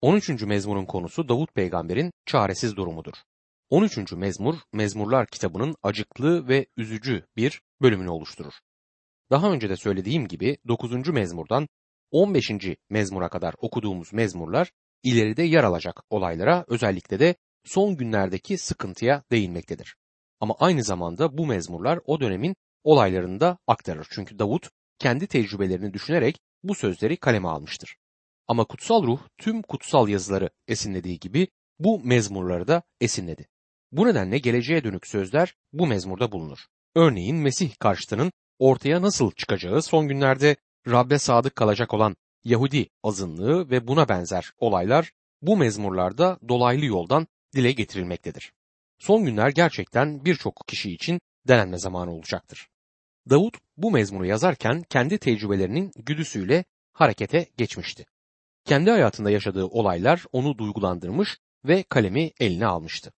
13. 0.00 0.42
mezmurun 0.42 0.84
konusu 0.84 1.28
Davut 1.28 1.54
peygamberin 1.54 2.12
çaresiz 2.26 2.76
durumudur. 2.76 3.12
13. 3.70 4.12
mezmur, 4.12 4.54
Mezmurlar 4.72 5.26
kitabının 5.26 5.76
acıklı 5.82 6.48
ve 6.48 6.66
üzücü 6.76 7.26
bir 7.36 7.62
bölümünü 7.82 8.08
oluşturur. 8.08 8.52
Daha 9.30 9.52
önce 9.52 9.68
de 9.68 9.76
söylediğim 9.76 10.28
gibi 10.28 10.58
9. 10.68 11.08
mezmurdan 11.08 11.68
15. 12.10 12.50
mezmura 12.90 13.28
kadar 13.28 13.54
okuduğumuz 13.58 14.12
mezmurlar 14.12 14.70
ileride 15.02 15.42
yer 15.42 15.64
alacak 15.64 16.02
olaylara 16.10 16.64
özellikle 16.68 17.18
de 17.18 17.34
son 17.64 17.96
günlerdeki 17.96 18.58
sıkıntıya 18.58 19.22
değinmektedir. 19.32 19.96
Ama 20.40 20.54
aynı 20.58 20.84
zamanda 20.84 21.38
bu 21.38 21.46
mezmurlar 21.46 22.00
o 22.04 22.20
dönemin 22.20 22.56
olaylarını 22.84 23.40
da 23.40 23.58
aktarır. 23.66 24.06
Çünkü 24.10 24.38
Davut 24.38 24.70
kendi 24.98 25.26
tecrübelerini 25.26 25.94
düşünerek 25.94 26.38
bu 26.62 26.74
sözleri 26.74 27.16
kaleme 27.16 27.48
almıştır. 27.48 27.96
Ama 28.48 28.64
kutsal 28.64 29.02
ruh 29.02 29.20
tüm 29.38 29.62
kutsal 29.62 30.08
yazıları 30.08 30.50
esinlediği 30.68 31.18
gibi 31.18 31.48
bu 31.78 32.00
mezmurları 32.04 32.68
da 32.68 32.82
esinledi. 33.00 33.48
Bu 33.92 34.06
nedenle 34.06 34.38
geleceğe 34.38 34.84
dönük 34.84 35.06
sözler 35.06 35.54
bu 35.72 35.86
mezmurda 35.86 36.32
bulunur. 36.32 36.58
Örneğin 36.94 37.36
Mesih 37.36 37.74
karşıtının 37.78 38.32
ortaya 38.58 39.02
nasıl 39.02 39.30
çıkacağı 39.30 39.82
son 39.82 40.08
günlerde 40.08 40.56
Rabbe 40.88 41.18
sadık 41.18 41.56
kalacak 41.56 41.94
olan 41.94 42.16
Yahudi 42.44 42.88
azınlığı 43.02 43.70
ve 43.70 43.88
buna 43.88 44.08
benzer 44.08 44.52
olaylar 44.58 45.12
bu 45.42 45.56
mezmurlarda 45.56 46.38
dolaylı 46.48 46.84
yoldan 46.84 47.26
dile 47.54 47.72
getirilmektedir. 47.72 48.52
Son 48.98 49.24
günler 49.24 49.48
gerçekten 49.48 50.24
birçok 50.24 50.62
kişi 50.66 50.90
için 50.92 51.20
denenme 51.48 51.78
zamanı 51.78 52.14
olacaktır. 52.14 52.68
Davut 53.30 53.58
bu 53.76 53.90
mezmuru 53.90 54.26
yazarken 54.26 54.82
kendi 54.82 55.18
tecrübelerinin 55.18 55.92
güdüsüyle 55.96 56.64
harekete 56.92 57.46
geçmişti. 57.56 58.06
Kendi 58.66 58.90
hayatında 58.90 59.30
yaşadığı 59.30 59.64
olaylar 59.64 60.24
onu 60.32 60.58
duygulandırmış 60.58 61.38
ve 61.64 61.82
kalemi 61.82 62.30
eline 62.40 62.66
almıştı. 62.66 63.12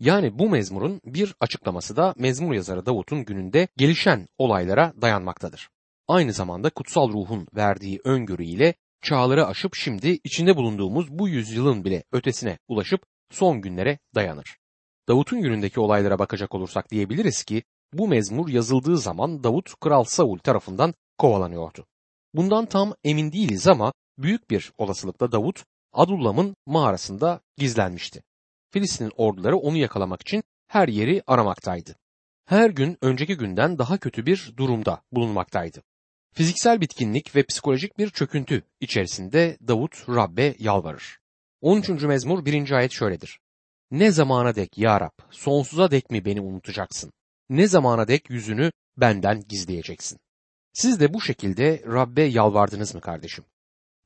Yani 0.00 0.38
bu 0.38 0.48
mezmurun 0.48 1.00
bir 1.04 1.34
açıklaması 1.40 1.96
da 1.96 2.14
mezmur 2.16 2.54
yazarı 2.54 2.86
Davut'un 2.86 3.24
gününde 3.24 3.68
gelişen 3.76 4.28
olaylara 4.38 4.92
dayanmaktadır. 5.02 5.68
Aynı 6.08 6.32
zamanda 6.32 6.70
kutsal 6.70 7.12
ruhun 7.12 7.46
verdiği 7.56 8.00
öngörü 8.04 8.44
ile 8.44 8.74
çağları 9.02 9.46
aşıp 9.46 9.74
şimdi 9.74 10.18
içinde 10.24 10.56
bulunduğumuz 10.56 11.10
bu 11.10 11.28
yüzyılın 11.28 11.84
bile 11.84 12.04
ötesine 12.12 12.58
ulaşıp 12.68 13.02
son 13.30 13.60
günlere 13.60 13.98
dayanır. 14.14 14.56
Davut'un 15.08 15.42
günündeki 15.42 15.80
olaylara 15.80 16.18
bakacak 16.18 16.54
olursak 16.54 16.90
diyebiliriz 16.90 17.44
ki 17.44 17.62
bu 17.92 18.08
mezmur 18.08 18.48
yazıldığı 18.48 18.98
zaman 18.98 19.44
Davut 19.44 19.80
Kral 19.80 20.04
Saul 20.04 20.38
tarafından 20.38 20.94
kovalanıyordu. 21.18 21.86
Bundan 22.34 22.66
tam 22.66 22.94
emin 23.04 23.32
değiliz 23.32 23.68
ama 23.68 23.92
büyük 24.18 24.50
bir 24.50 24.72
olasılıkla 24.78 25.32
Davut 25.32 25.64
Adullam'ın 25.92 26.56
mağarasında 26.66 27.40
gizlenmişti. 27.56 28.22
Filistin 28.70 29.12
orduları 29.16 29.56
onu 29.56 29.76
yakalamak 29.76 30.20
için 30.22 30.42
her 30.66 30.88
yeri 30.88 31.22
aramaktaydı. 31.26 31.96
Her 32.44 32.70
gün 32.70 32.98
önceki 33.02 33.36
günden 33.36 33.78
daha 33.78 33.98
kötü 33.98 34.26
bir 34.26 34.52
durumda 34.56 35.02
bulunmaktaydı. 35.12 35.82
Fiziksel 36.34 36.80
bitkinlik 36.80 37.36
ve 37.36 37.42
psikolojik 37.42 37.98
bir 37.98 38.10
çöküntü 38.10 38.62
içerisinde 38.80 39.58
Davut 39.68 40.08
Rabbe 40.08 40.54
yalvarır. 40.58 41.18
13. 41.60 41.88
mezmur 41.88 42.44
1. 42.44 42.70
ayet 42.70 42.92
şöyledir. 42.92 43.40
Ne 43.90 44.10
zamana 44.10 44.54
dek 44.54 44.78
ya 44.78 45.00
Rab, 45.00 45.18
sonsuza 45.30 45.90
dek 45.90 46.10
mi 46.10 46.24
beni 46.24 46.40
unutacaksın? 46.40 47.12
Ne 47.48 47.68
zamana 47.68 48.08
dek 48.08 48.30
yüzünü 48.30 48.72
benden 48.96 49.44
gizleyeceksin? 49.48 50.18
Siz 50.72 51.00
de 51.00 51.14
bu 51.14 51.20
şekilde 51.20 51.82
Rabbe 51.86 52.22
yalvardınız 52.22 52.94
mı 52.94 53.00
kardeşim? 53.00 53.44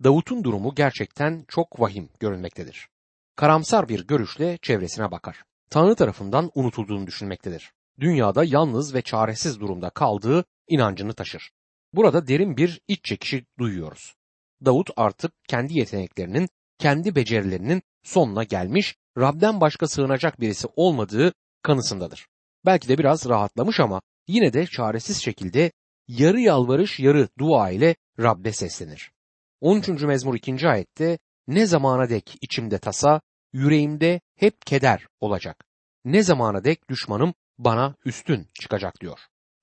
Davut'un 0.05 0.45
durumu 0.45 0.75
gerçekten 0.75 1.45
çok 1.49 1.81
vahim 1.81 2.09
görünmektedir. 2.21 2.89
Karamsar 3.37 3.89
bir 3.89 4.07
görüşle 4.07 4.59
çevresine 4.63 5.11
bakar. 5.11 5.43
Tanrı 5.71 5.95
tarafından 5.95 6.51
unutulduğunu 6.55 7.07
düşünmektedir. 7.07 7.73
Dünyada 8.01 8.45
yalnız 8.45 8.95
ve 8.95 9.03
çaresiz 9.03 9.61
durumda 9.61 9.91
kaldığı 9.91 10.45
inancını 10.69 11.15
taşır. 11.15 11.51
Burada 11.93 12.27
derin 12.27 12.57
bir 12.57 12.81
iç 12.89 13.05
çekişi 13.05 13.47
duyuyoruz. 13.59 14.15
Davut 14.65 14.91
artık 14.97 15.33
kendi 15.49 15.79
yeteneklerinin, 15.79 16.49
kendi 16.79 17.15
becerilerinin 17.15 17.83
sonuna 18.03 18.45
gelmiş, 18.45 18.97
Rab'den 19.19 19.61
başka 19.61 19.89
sığınacak 19.89 20.41
birisi 20.41 20.69
olmadığı 20.77 21.33
kanısındadır. 21.63 22.27
Belki 22.67 22.89
de 22.89 22.99
biraz 22.99 23.29
rahatlamış 23.29 23.81
ama 23.81 24.03
yine 24.29 24.53
de 24.53 24.67
çaresiz 24.67 25.23
şekilde 25.23 25.73
yarı 26.09 26.41
yalvarış 26.41 27.01
yarı 27.01 27.29
dua 27.39 27.71
ile 27.71 27.97
Rab'be 28.19 28.53
seslenir. 28.53 29.12
13. 29.63 29.89
mezmur 29.89 30.35
2. 30.35 30.69
ayette 30.69 31.19
ne 31.47 31.67
zamana 31.67 32.09
dek 32.09 32.39
içimde 32.41 32.79
tasa, 32.79 33.21
yüreğimde 33.53 34.21
hep 34.37 34.67
keder 34.67 35.07
olacak. 35.21 35.65
Ne 36.05 36.23
zamana 36.23 36.65
dek 36.65 36.89
düşmanım 36.89 37.35
bana 37.59 37.95
üstün 38.05 38.49
çıkacak 38.61 39.01
diyor. 39.01 39.19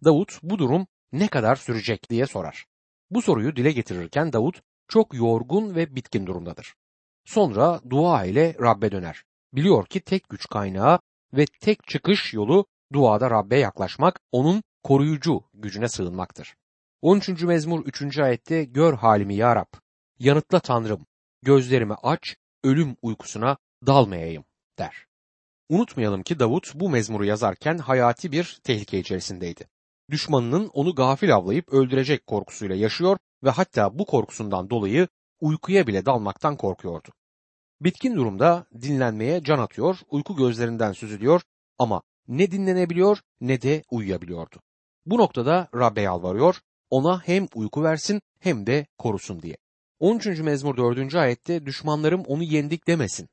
Davut 0.06 0.40
bu 0.44 0.60
durum 0.60 0.88
ne 1.12 1.28
kadar 1.28 1.56
sürecek 1.56 2.10
diye 2.10 2.26
sorar. 2.26 2.66
Bu 3.10 3.22
soruyu 3.22 3.56
dile 3.56 3.72
getirirken 3.72 4.34
Davut 4.34 4.62
çok 4.88 5.14
yorgun 5.14 5.76
ve 5.76 5.96
bitkin 5.96 6.26
durumdadır. 6.26 6.76
Sonra 7.26 7.82
dua 7.90 8.26
ile 8.26 8.56
Rabbe 8.62 8.92
döner. 8.92 9.24
Biliyor 9.54 9.86
ki 9.86 10.00
tek 10.00 10.30
güç 10.30 10.48
kaynağı 10.48 11.00
ve 11.34 11.46
tek 11.46 11.88
çıkış 11.88 12.34
yolu 12.34 12.66
duada 12.94 13.32
Rabbe 13.32 13.60
yaklaşmak, 13.60 14.20
onun 14.32 14.64
koruyucu 14.84 15.44
gücüne 15.54 15.90
sığınmaktır. 15.90 16.56
13. 17.02 17.44
mezmur 17.44 17.86
3. 17.86 18.20
ayette 18.20 18.64
gör 18.64 18.94
halimi 18.94 19.36
ya 19.36 19.56
Rab, 19.56 19.68
yanıtla 20.20 20.60
Tanrım, 20.60 21.06
gözlerimi 21.42 21.94
aç, 22.04 22.36
ölüm 22.64 22.96
uykusuna 23.02 23.58
dalmayayım 23.86 24.44
der. 24.80 25.06
Unutmayalım 25.70 26.24
ki 26.24 26.40
Davut 26.40 26.72
bu 26.76 26.90
mezmuru 26.90 27.26
yazarken 27.26 27.78
hayati 27.78 28.32
bir 28.32 28.60
tehlike 28.64 29.00
içerisindeydi. 29.00 29.68
Düşmanının 30.10 30.68
onu 30.74 30.96
gafil 30.96 31.36
avlayıp 31.36 31.70
öldürecek 31.74 32.28
korkusuyla 32.28 32.76
yaşıyor 32.76 33.18
ve 33.44 33.50
hatta 33.50 34.00
bu 34.00 34.06
korkusundan 34.06 34.70
dolayı 34.70 35.08
uykuya 35.42 35.88
bile 35.88 36.06
dalmaktan 36.06 36.58
korkuyordu. 36.58 37.10
Bitkin 37.82 38.16
durumda 38.16 38.66
dinlenmeye 38.82 39.44
can 39.44 39.60
atıyor, 39.60 39.98
uyku 40.10 40.36
gözlerinden 40.36 40.92
süzülüyor 40.92 41.42
ama 41.78 42.02
ne 42.28 42.52
dinlenebiliyor 42.52 43.18
ne 43.42 43.62
de 43.62 43.84
uyuyabiliyordu. 43.92 44.62
Bu 45.06 45.18
noktada 45.18 45.68
Rabbe 45.76 46.02
yalvarıyor, 46.02 46.56
ona 46.90 47.22
hem 47.28 47.48
uyku 47.56 47.84
versin 47.84 48.22
hem 48.40 48.68
de 48.68 48.88
korusun 48.98 49.42
diye. 49.42 49.58
13. 50.00 50.26
mezmur 50.40 50.78
4. 50.78 51.16
ayette 51.16 51.66
düşmanlarım 51.66 52.22
onu 52.22 52.44
yendik 52.44 52.88
demesin. 52.88 53.30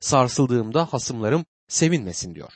Sarsıldığımda 0.00 0.92
hasımlarım 0.92 1.44
sevinmesin 1.68 2.34
diyor. 2.34 2.52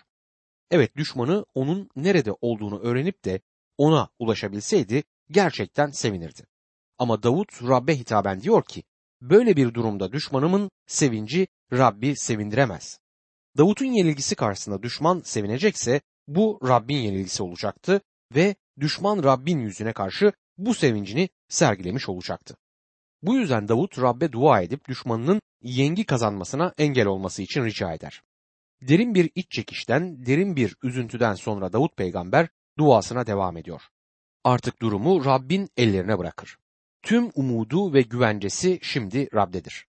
Evet 0.71 0.97
düşmanı 0.97 1.47
onun 1.55 1.91
nerede 1.97 2.33
olduğunu 2.41 2.81
öğrenip 2.81 3.25
de 3.25 3.41
ona 3.79 4.09
ulaşabilseydi 4.19 5.03
gerçekten 5.31 5.91
sevinirdi. 5.91 6.47
Ama 6.99 7.23
Davut 7.23 7.63
Rabbe 7.63 7.99
hitaben 7.99 8.41
diyor 8.41 8.65
ki 8.65 8.83
böyle 9.21 9.57
bir 9.57 9.75
durumda 9.75 10.13
düşmanımın 10.13 10.71
sevinci 10.87 11.47
Rabbi 11.73 12.17
sevindiremez. 12.17 12.99
Davut'un 13.59 13.87
yenilgisi 13.87 14.35
karşısında 14.35 14.83
düşman 14.83 15.21
sevinecekse 15.25 16.01
bu 16.29 16.61
Rabbin 16.69 16.97
yenilgisi 16.97 17.43
olacaktı 17.43 18.01
ve 18.35 18.55
düşman 18.81 19.23
Rabbin 19.23 19.59
yüzüne 19.59 19.93
karşı 19.93 20.33
bu 20.59 20.75
sevincini 20.75 21.29
sergilemiş 21.49 22.09
olacaktı. 22.09 22.57
Bu 23.23 23.35
yüzden 23.35 23.69
Davut 23.69 23.99
Rabbe 23.99 24.33
dua 24.33 24.61
edip 24.61 24.89
düşmanının 24.89 25.41
yengi 25.63 26.05
kazanmasına 26.05 26.75
engel 26.79 27.07
olması 27.07 27.43
için 27.43 27.65
rica 27.65 27.93
eder. 27.93 28.23
Derin 28.83 29.15
bir 29.15 29.31
iç 29.35 29.51
çekişten, 29.51 30.27
derin 30.27 30.57
bir 30.57 30.77
üzüntüden 30.83 31.35
sonra 31.35 31.73
Davut 31.73 31.97
peygamber 31.97 32.49
duasına 32.79 33.27
devam 33.27 33.57
ediyor. 33.57 33.83
Artık 34.45 34.83
durumu 34.83 35.25
Rabbin 35.25 35.69
ellerine 35.77 36.19
bırakır. 36.19 36.59
Tüm 37.03 37.31
umudu 37.35 37.93
ve 37.95 38.03
güvencesi 38.03 38.79
şimdi 38.83 39.29
Rab'dedir. 39.35 39.87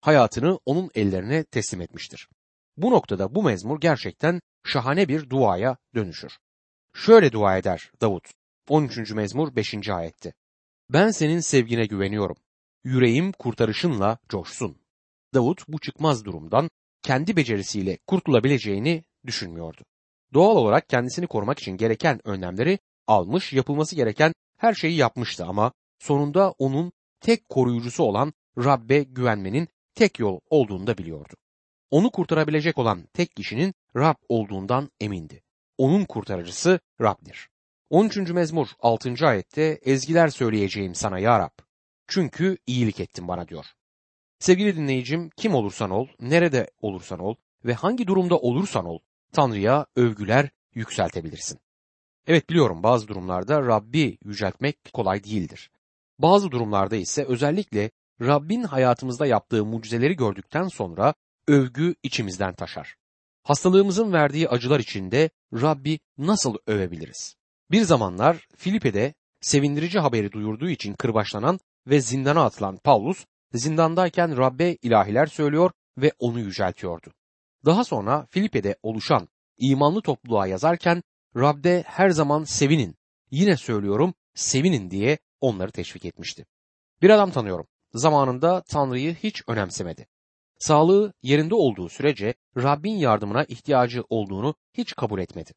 Hayatını 0.00 0.58
onun 0.66 0.90
ellerine 0.94 1.44
teslim 1.44 1.80
etmiştir. 1.80 2.28
Bu 2.76 2.90
noktada 2.90 3.34
bu 3.34 3.42
mezmur 3.42 3.80
gerçekten 3.80 4.40
şahane 4.64 5.08
bir 5.08 5.30
duaya 5.30 5.76
dönüşür. 5.94 6.38
Şöyle 6.94 7.32
dua 7.32 7.58
eder 7.58 7.92
Davut 8.00 8.28
13. 8.68 9.10
mezmur 9.10 9.56
5. 9.56 9.88
ayette. 9.88 10.32
Ben 10.90 11.10
senin 11.10 11.40
sevgine 11.40 11.86
güveniyorum. 11.86 12.36
Yüreğim 12.84 13.32
kurtarışınla 13.32 14.18
coşsun. 14.28 14.76
Davut 15.34 15.68
bu 15.68 15.78
çıkmaz 15.78 16.24
durumdan 16.24 16.70
kendi 17.02 17.36
becerisiyle 17.36 17.98
kurtulabileceğini 18.06 19.04
düşünmüyordu. 19.26 19.82
Doğal 20.34 20.56
olarak 20.56 20.88
kendisini 20.88 21.26
korumak 21.26 21.58
için 21.58 21.76
gereken 21.76 22.28
önlemleri 22.28 22.78
almış, 23.06 23.52
yapılması 23.52 23.96
gereken 23.96 24.32
her 24.56 24.74
şeyi 24.74 24.96
yapmıştı 24.96 25.44
ama 25.44 25.72
sonunda 25.98 26.50
onun 26.50 26.92
tek 27.20 27.48
koruyucusu 27.48 28.02
olan 28.02 28.32
Rabbe 28.58 29.02
güvenmenin 29.02 29.68
tek 29.94 30.18
yol 30.18 30.40
olduğunu 30.50 30.86
da 30.86 30.98
biliyordu. 30.98 31.34
Onu 31.90 32.10
kurtarabilecek 32.10 32.78
olan 32.78 33.06
tek 33.12 33.36
kişinin 33.36 33.74
Rab 33.96 34.16
olduğundan 34.28 34.90
emindi. 35.00 35.42
Onun 35.78 36.04
kurtarıcısı 36.04 36.80
Rab'dir. 37.00 37.48
13. 37.90 38.16
mezmur 38.16 38.68
6. 38.80 39.26
ayette 39.26 39.78
ezgiler 39.82 40.28
söyleyeceğim 40.28 40.94
sana 40.94 41.18
ya 41.18 41.38
Rab. 41.38 41.71
Çünkü 42.14 42.58
iyilik 42.66 43.00
ettin 43.00 43.28
bana 43.28 43.48
diyor. 43.48 43.66
Sevgili 44.38 44.76
dinleyicim 44.76 45.30
kim 45.36 45.54
olursan 45.54 45.90
ol, 45.90 46.06
nerede 46.20 46.70
olursan 46.80 47.18
ol 47.18 47.34
ve 47.64 47.74
hangi 47.74 48.06
durumda 48.06 48.38
olursan 48.38 48.84
ol 48.84 48.98
Tanrı'ya 49.32 49.86
övgüler 49.96 50.50
yükseltebilirsin. 50.74 51.58
Evet 52.26 52.50
biliyorum 52.50 52.82
bazı 52.82 53.08
durumlarda 53.08 53.62
Rabbi 53.62 54.18
yüceltmek 54.24 54.76
kolay 54.92 55.24
değildir. 55.24 55.70
Bazı 56.18 56.50
durumlarda 56.50 56.96
ise 56.96 57.24
özellikle 57.24 57.90
Rabbin 58.20 58.62
hayatımızda 58.62 59.26
yaptığı 59.26 59.64
mucizeleri 59.64 60.16
gördükten 60.16 60.68
sonra 60.68 61.14
övgü 61.48 61.94
içimizden 62.02 62.54
taşar. 62.54 62.96
Hastalığımızın 63.42 64.12
verdiği 64.12 64.48
acılar 64.48 64.80
içinde 64.80 65.30
Rabbi 65.52 65.98
nasıl 66.18 66.56
övebiliriz? 66.66 67.36
Bir 67.70 67.82
zamanlar 67.82 68.46
Filipe'de 68.56 69.14
sevindirici 69.40 69.98
haberi 69.98 70.32
duyurduğu 70.32 70.68
için 70.68 70.94
kırbaçlanan 70.94 71.60
ve 71.86 72.00
zindana 72.00 72.44
atılan 72.44 72.76
Paulus, 72.76 73.24
zindandayken 73.52 74.36
Rabbe 74.36 74.72
ilahiler 74.82 75.26
söylüyor 75.26 75.70
ve 75.98 76.12
onu 76.18 76.40
yüceltiyordu. 76.40 77.12
Daha 77.64 77.84
sonra 77.84 78.26
Filipe'de 78.30 78.76
oluşan 78.82 79.28
imanlı 79.58 80.02
topluluğa 80.02 80.46
yazarken 80.46 81.02
Rab'de 81.36 81.84
her 81.86 82.10
zaman 82.10 82.44
sevinin, 82.44 82.96
yine 83.30 83.56
söylüyorum 83.56 84.14
sevinin 84.34 84.90
diye 84.90 85.18
onları 85.40 85.72
teşvik 85.72 86.04
etmişti. 86.04 86.46
Bir 87.02 87.10
adam 87.10 87.30
tanıyorum. 87.30 87.66
Zamanında 87.94 88.62
Tanrı'yı 88.62 89.14
hiç 89.14 89.42
önemsemedi. 89.46 90.06
Sağlığı 90.58 91.12
yerinde 91.22 91.54
olduğu 91.54 91.88
sürece 91.88 92.34
Rabbin 92.56 92.94
yardımına 92.94 93.44
ihtiyacı 93.44 94.04
olduğunu 94.08 94.54
hiç 94.74 94.94
kabul 94.94 95.20
etmedi. 95.20 95.52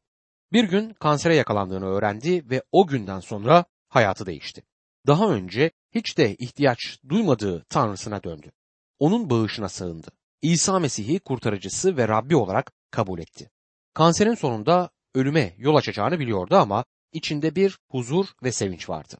Bir 0.52 0.64
gün 0.64 0.94
kansere 0.94 1.36
yakalandığını 1.36 1.86
öğrendi 1.86 2.50
ve 2.50 2.62
o 2.72 2.86
günden 2.86 3.20
sonra 3.20 3.64
hayatı 3.88 4.26
değişti. 4.26 4.62
Daha 5.06 5.28
önce 5.28 5.70
hiç 5.94 6.18
de 6.18 6.34
ihtiyaç 6.34 6.98
duymadığı 7.08 7.64
Tanrısına 7.68 8.22
döndü. 8.22 8.52
Onun 8.98 9.30
bağışına 9.30 9.68
sığındı. 9.68 10.08
İsa 10.42 10.78
Mesih'i 10.78 11.18
kurtarıcısı 11.20 11.96
ve 11.96 12.08
Rabbi 12.08 12.36
olarak 12.36 12.72
kabul 12.90 13.18
etti. 13.18 13.50
Kanserin 13.94 14.34
sonunda 14.34 14.90
ölüme 15.14 15.54
yol 15.58 15.76
açacağını 15.76 16.18
biliyordu 16.18 16.56
ama 16.56 16.84
içinde 17.12 17.56
bir 17.56 17.78
huzur 17.90 18.26
ve 18.42 18.52
sevinç 18.52 18.88
vardı. 18.88 19.16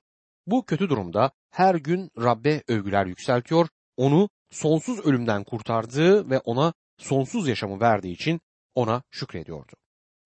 Bu 0.46 0.64
kötü 0.64 0.88
durumda 0.88 1.30
her 1.50 1.74
gün 1.74 2.10
Rabbe 2.18 2.62
övgüler 2.68 3.06
yükseltiyor, 3.06 3.68
onu 3.96 4.28
sonsuz 4.50 5.00
ölümden 5.00 5.44
kurtardığı 5.44 6.30
ve 6.30 6.38
ona 6.38 6.72
sonsuz 6.98 7.48
yaşamı 7.48 7.80
verdiği 7.80 8.14
için 8.14 8.40
ona 8.74 9.02
şükrediyordu. 9.10 9.72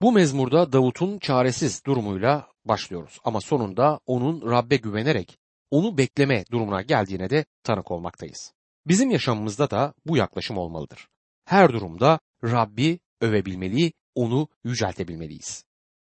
Bu 0.03 0.13
mezmurda 0.13 0.73
Davut'un 0.73 1.19
çaresiz 1.19 1.85
durumuyla 1.85 2.49
başlıyoruz 2.65 3.19
ama 3.25 3.41
sonunda 3.41 4.01
onun 4.07 4.51
Rabbe 4.51 4.77
güvenerek 4.77 5.39
onu 5.71 5.99
bekleme 5.99 6.45
durumuna 6.51 6.83
geldiğine 6.83 7.31
de 7.31 7.45
tanık 7.65 7.91
olmaktayız. 7.91 8.53
Bizim 8.87 9.11
yaşamımızda 9.11 9.71
da 9.71 9.95
bu 10.07 10.17
yaklaşım 10.17 10.59
olmalıdır. 10.59 11.09
Her 11.45 11.73
durumda 11.73 12.21
Rabbi 12.45 13.01
övebilmeli, 13.21 13.93
onu 14.15 14.49
yüceltebilmeliyiz. 14.65 15.65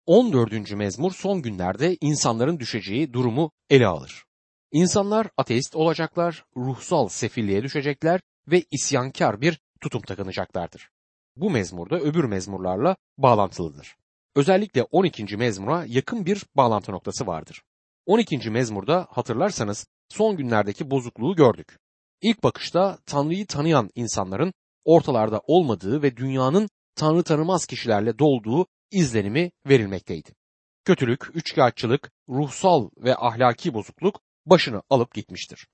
14. 0.06 0.72
mezmur 0.72 1.12
son 1.12 1.42
günlerde 1.42 1.98
insanların 2.02 2.60
düşeceği 2.60 3.14
durumu 3.14 3.52
ele 3.70 3.88
alır. 3.88 4.26
İnsanlar 4.72 5.28
ateist 5.38 5.76
olacaklar, 5.76 6.46
ruhsal 6.58 7.08
sefilliğe 7.08 7.64
düşecekler 7.64 8.22
ve 8.48 8.64
isyankar 8.72 9.42
bir 9.42 9.60
tutum 9.82 10.02
takınacaklardır. 10.02 10.90
Bu 11.36 11.50
mezmurda 11.50 12.00
öbür 12.00 12.24
mezmurlarla 12.24 12.96
bağlantılıdır. 13.18 13.96
Özellikle 14.36 14.84
12. 14.84 15.38
mezmura 15.38 15.86
yakın 15.88 16.26
bir 16.26 16.46
bağlantı 16.56 16.92
noktası 16.92 17.28
vardır. 17.28 17.64
12. 18.06 18.50
mezmurda 18.50 19.08
hatırlarsanız 19.10 19.88
son 20.10 20.38
günlerdeki 20.38 20.92
bozukluğu 20.92 21.36
gördük. 21.36 21.78
İlk 22.22 22.44
bakışta 22.44 22.98
Tanrı'yı 23.06 23.48
tanıyan 23.48 23.90
insanların 23.96 24.54
ortalarda 24.86 25.42
olmadığı 25.48 26.02
ve 26.02 26.18
dünyanın 26.18 26.70
Tanrı 26.96 27.24
tanımaz 27.24 27.66
kişilerle 27.66 28.20
dolduğu 28.20 28.68
izlenimi 28.92 29.52
verilmekteydi. 29.70 30.30
Kötülük, 30.86 31.36
üçkağıtçılık, 31.36 32.12
ruhsal 32.30 32.90
ve 32.98 33.16
ahlaki 33.16 33.74
bozukluk 33.74 34.22
başını 34.46 34.82
alıp 34.90 35.14
gitmiştir. 35.14 35.68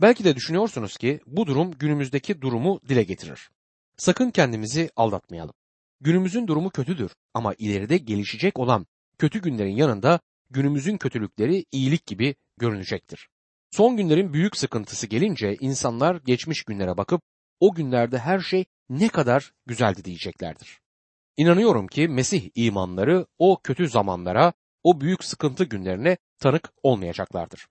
Belki 0.00 0.24
de 0.24 0.36
düşünüyorsunuz 0.36 0.96
ki 0.96 1.20
bu 1.26 1.46
durum 1.46 1.70
günümüzdeki 1.70 2.40
durumu 2.40 2.80
dile 2.88 3.02
getirir. 3.02 3.50
Sakın 3.96 4.30
kendimizi 4.30 4.90
aldatmayalım. 4.96 5.54
Günümüzün 6.00 6.46
durumu 6.46 6.70
kötüdür 6.70 7.12
ama 7.34 7.54
ileride 7.58 7.98
gelişecek 7.98 8.58
olan 8.58 8.86
kötü 9.18 9.42
günlerin 9.42 9.76
yanında 9.76 10.20
günümüzün 10.50 10.98
kötülükleri 10.98 11.64
iyilik 11.72 12.06
gibi 12.06 12.34
görünecektir. 12.58 13.28
Son 13.70 13.96
günlerin 13.96 14.32
büyük 14.32 14.56
sıkıntısı 14.56 15.06
gelince 15.06 15.56
insanlar 15.60 16.16
geçmiş 16.16 16.62
günlere 16.62 16.96
bakıp 16.96 17.22
o 17.60 17.74
günlerde 17.74 18.18
her 18.18 18.40
şey 18.40 18.64
ne 18.88 19.08
kadar 19.08 19.52
güzeldi 19.66 20.04
diyeceklerdir. 20.04 20.80
İnanıyorum 21.36 21.86
ki 21.86 22.08
Mesih 22.08 22.50
imanları 22.54 23.26
o 23.38 23.60
kötü 23.62 23.88
zamanlara, 23.88 24.52
o 24.82 25.00
büyük 25.00 25.24
sıkıntı 25.24 25.64
günlerine 25.64 26.16
tanık 26.38 26.72
olmayacaklardır. 26.82 27.66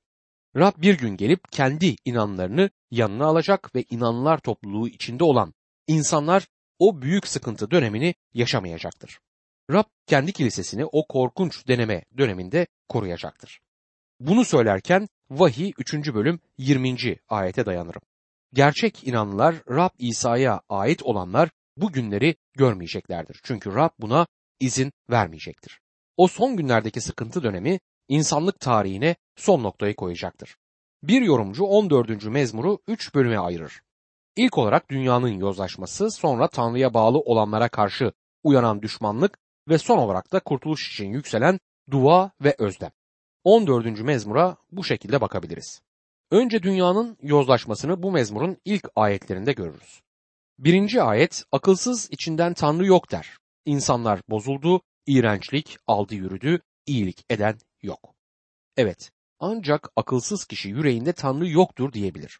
Rab 0.55 0.81
bir 0.81 0.97
gün 0.97 1.17
gelip 1.17 1.51
kendi 1.51 1.95
inanlarını 2.05 2.69
yanına 2.91 3.25
alacak 3.25 3.75
ve 3.75 3.83
inanlar 3.89 4.37
topluluğu 4.37 4.87
içinde 4.87 5.23
olan 5.23 5.53
insanlar 5.87 6.47
o 6.79 7.01
büyük 7.01 7.27
sıkıntı 7.27 7.71
dönemini 7.71 8.15
yaşamayacaktır. 8.33 9.19
Rab 9.69 9.83
kendi 10.07 10.33
kilisesini 10.33 10.85
o 10.85 11.07
korkunç 11.07 11.67
deneme 11.67 12.03
döneminde 12.17 12.67
koruyacaktır. 12.87 13.59
Bunu 14.19 14.45
söylerken 14.45 15.07
vahiy 15.29 15.71
3. 15.77 15.93
bölüm 16.13 16.39
20. 16.57 16.95
ayete 17.29 17.65
dayanırım. 17.65 18.01
Gerçek 18.53 19.07
inanlılar 19.07 19.55
Rab 19.69 19.89
İsa'ya 19.99 20.61
ait 20.69 21.03
olanlar 21.03 21.49
bu 21.77 21.91
günleri 21.91 22.35
görmeyeceklerdir. 22.53 23.39
Çünkü 23.43 23.75
Rab 23.75 23.89
buna 23.99 24.27
izin 24.59 24.91
vermeyecektir. 25.09 25.79
O 26.17 26.27
son 26.27 26.57
günlerdeki 26.57 27.01
sıkıntı 27.01 27.43
dönemi 27.43 27.79
insanlık 28.07 28.59
tarihine 28.59 29.15
son 29.35 29.63
noktayı 29.63 29.95
koyacaktır. 29.95 30.55
Bir 31.03 31.21
yorumcu 31.21 31.63
14. 31.63 32.25
mezmuru 32.25 32.79
3 32.87 33.15
bölüme 33.15 33.37
ayırır. 33.37 33.81
İlk 34.35 34.57
olarak 34.57 34.89
dünyanın 34.89 35.39
yozlaşması, 35.39 36.11
sonra 36.11 36.47
Tanrı'ya 36.47 36.93
bağlı 36.93 37.19
olanlara 37.19 37.69
karşı 37.69 38.11
uyanan 38.43 38.81
düşmanlık 38.81 39.37
ve 39.69 39.77
son 39.77 39.97
olarak 39.97 40.31
da 40.31 40.39
kurtuluş 40.39 40.91
için 40.91 41.05
yükselen 41.05 41.59
dua 41.91 42.31
ve 42.41 42.55
özlem. 42.57 42.91
14. 43.43 43.99
mezmura 43.99 44.57
bu 44.71 44.83
şekilde 44.83 45.21
bakabiliriz. 45.21 45.81
Önce 46.31 46.63
dünyanın 46.63 47.17
yozlaşmasını 47.21 48.03
bu 48.03 48.11
mezmurun 48.11 48.57
ilk 48.65 48.87
ayetlerinde 48.95 49.53
görürüz. 49.53 50.01
Birinci 50.59 51.01
ayet 51.01 51.43
akılsız 51.51 52.11
içinden 52.11 52.53
Tanrı 52.53 52.85
yok 52.85 53.11
der. 53.11 53.37
İnsanlar 53.65 54.21
bozuldu, 54.29 54.81
iğrençlik 55.07 55.77
aldı 55.87 56.15
yürüdü, 56.15 56.61
iyilik 56.85 57.25
eden 57.29 57.57
yok. 57.81 58.15
Evet, 58.77 59.11
ancak 59.39 59.89
akılsız 59.95 60.45
kişi 60.45 60.69
yüreğinde 60.69 61.13
Tanrı 61.13 61.49
yoktur 61.49 61.93
diyebilir. 61.93 62.39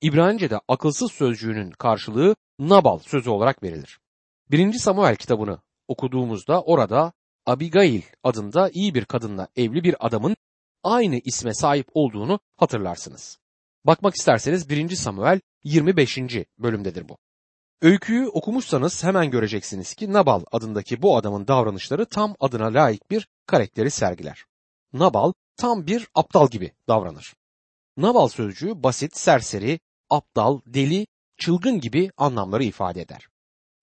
İbranice'de 0.00 0.60
akılsız 0.68 1.12
sözcüğünün 1.12 1.70
karşılığı 1.70 2.36
Nabal 2.58 2.98
sözü 2.98 3.30
olarak 3.30 3.62
verilir. 3.62 3.98
Birinci 4.50 4.78
Samuel 4.78 5.16
kitabını 5.16 5.58
okuduğumuzda 5.88 6.62
orada 6.62 7.12
Abigail 7.46 8.02
adında 8.24 8.70
iyi 8.72 8.94
bir 8.94 9.04
kadınla 9.04 9.48
evli 9.56 9.84
bir 9.84 10.06
adamın 10.06 10.36
aynı 10.82 11.16
isme 11.24 11.54
sahip 11.54 11.86
olduğunu 11.94 12.40
hatırlarsınız. 12.56 13.38
Bakmak 13.84 14.14
isterseniz 14.14 14.68
1. 14.68 14.96
Samuel 14.96 15.40
25. 15.64 16.18
bölümdedir 16.58 17.08
bu. 17.08 17.18
Öyküyü 17.82 18.28
okumuşsanız 18.28 19.04
hemen 19.04 19.30
göreceksiniz 19.30 19.94
ki 19.94 20.12
Nabal 20.12 20.44
adındaki 20.52 21.02
bu 21.02 21.16
adamın 21.16 21.48
davranışları 21.48 22.06
tam 22.06 22.36
adına 22.40 22.74
layık 22.74 23.10
bir 23.10 23.28
karakteri 23.46 23.90
sergiler. 23.90 24.44
Nabal 24.92 25.32
tam 25.56 25.86
bir 25.86 26.08
aptal 26.14 26.48
gibi 26.48 26.72
davranır. 26.88 27.34
Nabal 27.96 28.28
sözcüğü 28.28 28.82
basit, 28.82 29.16
serseri, 29.16 29.80
aptal, 30.10 30.60
deli, 30.66 31.06
çılgın 31.38 31.80
gibi 31.80 32.10
anlamları 32.16 32.64
ifade 32.64 33.00
eder. 33.00 33.28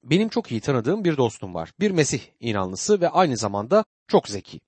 Benim 0.03 0.29
çok 0.29 0.51
iyi 0.51 0.62
tanıdığım 0.62 1.03
bir 1.03 1.17
dostum 1.17 1.53
var. 1.53 1.72
Bir 1.79 1.91
Mesih 1.91 2.22
inanlısı 2.39 3.01
ve 3.01 3.10
aynı 3.10 3.38
zamanda 3.38 3.86
çok 4.07 4.27
zeki. 4.27 4.60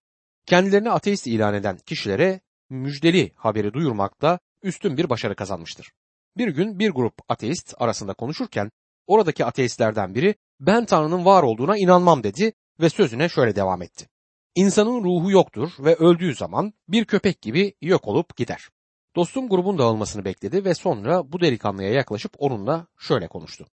Kendilerini 0.45 0.91
ateist 0.91 1.27
ilan 1.27 1.53
eden 1.53 1.77
kişilere 1.77 2.39
müjdeli 2.69 3.31
haberi 3.35 3.73
duyurmakta 3.73 4.39
üstün 4.63 4.97
bir 4.97 5.09
başarı 5.09 5.35
kazanmıştır. 5.35 5.91
Bir 6.37 6.47
gün 6.47 6.79
bir 6.79 6.89
grup 6.89 7.13
ateist 7.29 7.73
arasında 7.77 8.13
konuşurken 8.13 8.71
oradaki 9.07 9.45
ateistlerden 9.45 10.15
biri 10.15 10.35
ben 10.59 10.85
Tanrı'nın 10.85 11.25
var 11.25 11.43
olduğuna 11.43 11.77
inanmam 11.77 12.23
dedi 12.23 12.53
ve 12.81 12.89
sözüne 12.89 13.29
şöyle 13.29 13.55
devam 13.55 13.81
etti. 13.81 14.09
İnsanın 14.55 15.03
ruhu 15.03 15.31
yoktur 15.31 15.71
ve 15.79 15.95
öldüğü 15.95 16.35
zaman 16.35 16.73
bir 16.87 17.05
köpek 17.05 17.41
gibi 17.41 17.73
yok 17.81 18.07
olup 18.07 18.37
gider. 18.37 18.69
Dostum 19.15 19.49
grubun 19.49 19.77
dağılmasını 19.77 20.25
bekledi 20.25 20.65
ve 20.65 20.73
sonra 20.73 21.31
bu 21.31 21.41
delikanlıya 21.41 21.89
yaklaşıp 21.89 22.31
onunla 22.37 22.87
şöyle 22.99 23.27
konuştu. 23.27 23.65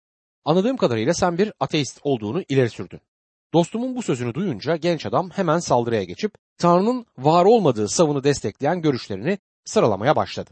Anladığım 0.45 0.77
kadarıyla 0.77 1.15
sen 1.15 1.39
bir 1.39 1.53
ateist 1.61 2.01
olduğunu 2.03 2.43
ileri 2.49 2.71
sürdün. 2.71 3.01
Dostumun 3.53 3.97
bu 3.97 4.03
sözünü 4.03 4.35
duyunca 4.35 4.77
genç 4.77 5.07
adam 5.07 5.31
hemen 5.31 5.59
saldırıya 5.59 6.05
geçip 6.05 6.35
Tanrı'nın 6.59 7.07
var 7.19 7.45
olmadığı 7.45 7.89
savını 7.89 8.25
destekleyen 8.25 8.83
görüşlerini 8.83 9.39
sıralamaya 9.65 10.17
başladı. 10.17 10.51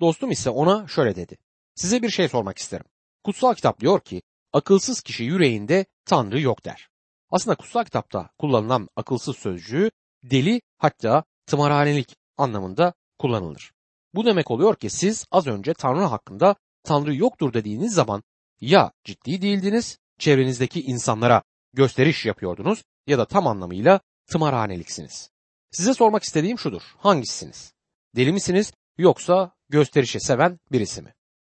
Dostum 0.00 0.30
ise 0.30 0.50
ona 0.50 0.88
şöyle 0.88 1.16
dedi. 1.16 1.36
Size 1.74 2.02
bir 2.02 2.10
şey 2.10 2.28
sormak 2.28 2.58
isterim. 2.58 2.86
Kutsal 3.24 3.54
kitap 3.54 3.80
diyor 3.80 4.00
ki 4.00 4.22
akılsız 4.52 5.00
kişi 5.00 5.24
yüreğinde 5.24 5.86
Tanrı 6.04 6.40
yok 6.40 6.64
der. 6.64 6.88
Aslında 7.30 7.56
kutsal 7.56 7.84
kitapta 7.84 8.30
kullanılan 8.38 8.88
akılsız 8.96 9.36
sözcüğü 9.36 9.90
deli 10.24 10.62
hatta 10.78 11.24
tımarhanelik 11.46 12.16
anlamında 12.36 12.92
kullanılır. 13.18 13.72
Bu 14.14 14.24
demek 14.24 14.50
oluyor 14.50 14.76
ki 14.76 14.90
siz 14.90 15.26
az 15.30 15.46
önce 15.46 15.74
Tanrı 15.74 16.04
hakkında 16.04 16.56
Tanrı 16.82 17.14
yoktur 17.14 17.52
dediğiniz 17.52 17.94
zaman 17.94 18.22
ya 18.60 18.92
ciddi 19.04 19.42
değildiniz, 19.42 19.98
çevrenizdeki 20.18 20.82
insanlara 20.82 21.42
gösteriş 21.72 22.26
yapıyordunuz 22.26 22.84
ya 23.06 23.18
da 23.18 23.24
tam 23.24 23.46
anlamıyla 23.46 24.00
tımarhaneliksiniz. 24.26 25.30
Size 25.70 25.94
sormak 25.94 26.22
istediğim 26.22 26.58
şudur. 26.58 26.82
Hangisiniz? 26.98 27.74
Deli 28.16 28.32
misiniz 28.32 28.72
yoksa 28.98 29.52
gösterişi 29.68 30.20
seven 30.20 30.60
birisi 30.72 31.02
mi? 31.02 31.14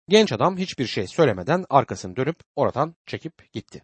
Genç 0.09 0.31
adam 0.31 0.57
hiçbir 0.57 0.85
şey 0.85 1.07
söylemeden 1.07 1.65
arkasını 1.69 2.15
dönüp 2.15 2.39
oradan 2.55 2.95
çekip 3.05 3.53
gitti. 3.53 3.83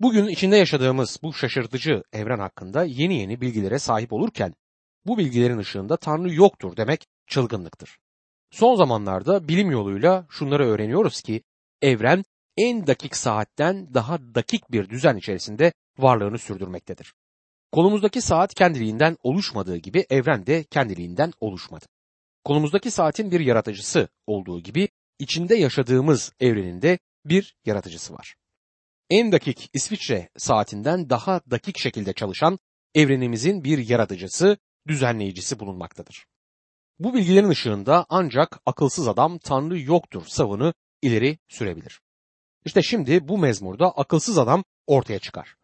Bugün 0.00 0.26
içinde 0.26 0.56
yaşadığımız 0.56 1.18
bu 1.22 1.34
şaşırtıcı 1.34 2.02
evren 2.12 2.38
hakkında 2.38 2.84
yeni 2.84 3.14
yeni 3.14 3.40
bilgilere 3.40 3.78
sahip 3.78 4.12
olurken 4.12 4.54
bu 5.06 5.18
bilgilerin 5.18 5.58
ışığında 5.58 5.96
Tanrı 5.96 6.34
yoktur 6.34 6.76
demek 6.76 7.06
çılgınlıktır. 7.26 7.98
Son 8.50 8.76
zamanlarda 8.76 9.48
bilim 9.48 9.70
yoluyla 9.70 10.26
şunları 10.30 10.66
öğreniyoruz 10.66 11.20
ki 11.22 11.42
evren 11.82 12.24
en 12.58 12.86
dakik 12.86 13.16
saatten 13.16 13.94
daha 13.94 14.18
dakik 14.34 14.72
bir 14.72 14.90
düzen 14.90 15.16
içerisinde 15.16 15.72
varlığını 15.98 16.38
sürdürmektedir. 16.38 17.14
Kolumuzdaki 17.72 18.20
saat 18.20 18.54
kendiliğinden 18.54 19.16
oluşmadığı 19.22 19.76
gibi 19.76 20.06
evren 20.10 20.46
de 20.46 20.64
kendiliğinden 20.64 21.32
oluşmadı. 21.40 21.84
Kolumuzdaki 22.44 22.90
saatin 22.90 23.30
bir 23.30 23.40
yaratıcısı 23.40 24.08
olduğu 24.26 24.60
gibi 24.60 24.88
içinde 25.18 25.54
yaşadığımız 25.54 26.32
evrenin 26.40 26.82
de 26.82 26.98
bir 27.24 27.56
yaratıcısı 27.64 28.14
var. 28.14 28.34
En 29.10 29.32
dakik 29.32 29.70
İsviçre 29.72 30.28
saatinden 30.36 31.10
daha 31.10 31.40
dakik 31.50 31.78
şekilde 31.78 32.12
çalışan 32.12 32.58
evrenimizin 32.94 33.64
bir 33.64 33.88
yaratıcısı, 33.88 34.56
düzenleyicisi 34.88 35.60
bulunmaktadır. 35.60 36.26
Bu 36.98 37.14
bilgilerin 37.14 37.48
ışığında 37.48 38.06
ancak 38.08 38.60
akılsız 38.66 39.08
adam 39.08 39.38
Tanrı 39.38 39.80
yoktur 39.80 40.26
savını 40.26 40.74
ileri 41.02 41.38
sürebilir. 41.48 42.00
İşte 42.64 42.82
şimdi 42.82 43.28
bu 43.28 43.38
mezmurda 43.38 43.90
akılsız 43.90 44.38
adam 44.38 44.64
ortaya 44.86 45.18
çıkar. 45.18 45.56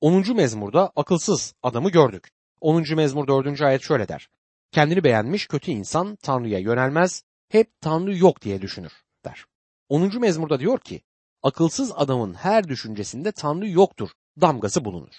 10. 0.00 0.34
mezmurda 0.36 0.92
akılsız 0.96 1.54
adamı 1.62 1.90
gördük. 1.90 2.30
10. 2.60 2.94
mezmur 2.94 3.26
4. 3.26 3.60
ayet 3.60 3.82
şöyle 3.82 4.08
der. 4.08 4.28
Kendini 4.72 5.04
beğenmiş 5.04 5.46
kötü 5.46 5.70
insan 5.70 6.16
Tanrı'ya 6.16 6.58
yönelmez, 6.58 7.22
hep 7.48 7.80
Tanrı 7.80 8.16
yok 8.16 8.42
diye 8.42 8.62
düşünür 8.62 8.92
der. 9.24 9.44
10. 9.88 10.20
mezmurda 10.20 10.60
diyor 10.60 10.78
ki, 10.78 11.02
akılsız 11.42 11.92
adamın 11.96 12.34
her 12.34 12.68
düşüncesinde 12.68 13.32
Tanrı 13.32 13.68
yoktur 13.68 14.10
damgası 14.40 14.84
bulunur. 14.84 15.14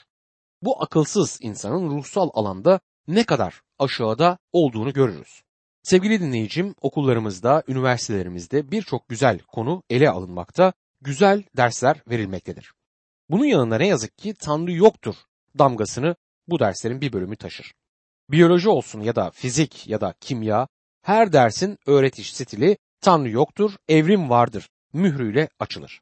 Bu 0.62 0.84
akılsız 0.84 1.38
insanın 1.42 1.90
ruhsal 1.90 2.30
alanda 2.34 2.80
ne 3.08 3.24
kadar 3.24 3.62
aşağıda 3.80 4.38
olduğunu 4.52 4.94
görürüz. 4.94 5.42
Sevgili 5.84 6.20
dinleyicim, 6.20 6.76
okullarımızda, 6.82 7.64
üniversitelerimizde 7.68 8.72
birçok 8.72 9.10
güzel 9.10 9.40
konu 9.40 9.84
ele 9.90 10.10
alınmakta, 10.10 10.74
güzel 11.02 11.44
dersler 11.58 12.02
verilmektedir. 12.10 12.74
Bunun 13.30 13.46
yanında 13.46 13.78
ne 13.78 13.88
yazık 13.88 14.18
ki 14.18 14.34
Tanrı 14.34 14.72
yoktur 14.72 15.16
damgasını 15.60 16.16
bu 16.48 16.60
derslerin 16.60 17.02
bir 17.02 17.14
bölümü 17.14 17.36
taşır. 17.36 17.74
Biyoloji 18.30 18.70
olsun 18.70 19.02
ya 19.02 19.16
da 19.16 19.32
fizik 19.32 19.88
ya 19.88 20.02
da 20.02 20.14
kimya, 20.20 20.68
her 21.02 21.34
dersin 21.34 21.78
öğretiş 21.86 22.34
stili 22.34 22.78
Tanrı 23.02 23.30
yoktur, 23.30 23.72
evrim 23.88 24.30
vardır 24.30 24.70
mührüyle 24.94 25.50
açılır. 25.60 26.02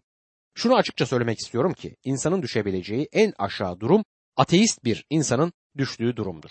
Şunu 0.56 0.76
açıkça 0.76 1.06
söylemek 1.06 1.40
istiyorum 1.40 1.74
ki 1.74 1.96
insanın 2.04 2.42
düşebileceği 2.42 3.10
en 3.12 3.34
aşağı 3.38 3.80
durum 3.80 4.06
ateist 4.38 4.84
bir 4.84 5.06
insanın 5.10 5.54
düştüğü 5.78 6.16
durumdur. 6.16 6.50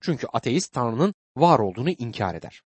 Çünkü 0.00 0.26
ateist 0.32 0.72
Tanrı'nın 0.72 1.14
var 1.36 1.58
olduğunu 1.58 1.90
inkar 1.90 2.34
eder. 2.34 2.62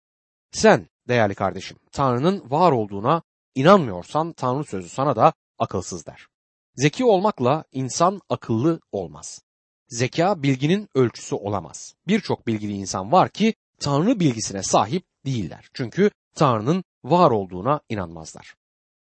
Sen 0.51 0.87
değerli 1.07 1.35
kardeşim 1.35 1.77
Tanrı'nın 1.91 2.51
var 2.51 2.71
olduğuna 2.71 3.21
inanmıyorsan 3.57 4.33
Tanrı 4.33 4.63
sözü 4.63 4.89
sana 4.89 5.15
da 5.15 5.33
akılsız 5.59 6.05
der. 6.05 6.27
Zeki 6.75 7.05
olmakla 7.05 7.63
insan 7.71 8.21
akıllı 8.29 8.79
olmaz. 8.91 9.41
Zeka 9.87 10.43
bilginin 10.43 10.89
ölçüsü 10.95 11.35
olamaz. 11.35 11.95
Birçok 12.07 12.47
bilgili 12.47 12.73
insan 12.73 13.11
var 13.11 13.29
ki 13.29 13.53
Tanrı 13.79 14.19
bilgisine 14.19 14.63
sahip 14.63 15.03
değiller. 15.25 15.69
Çünkü 15.73 16.11
Tanrı'nın 16.35 16.83
var 17.03 17.31
olduğuna 17.31 17.81
inanmazlar. 17.89 18.55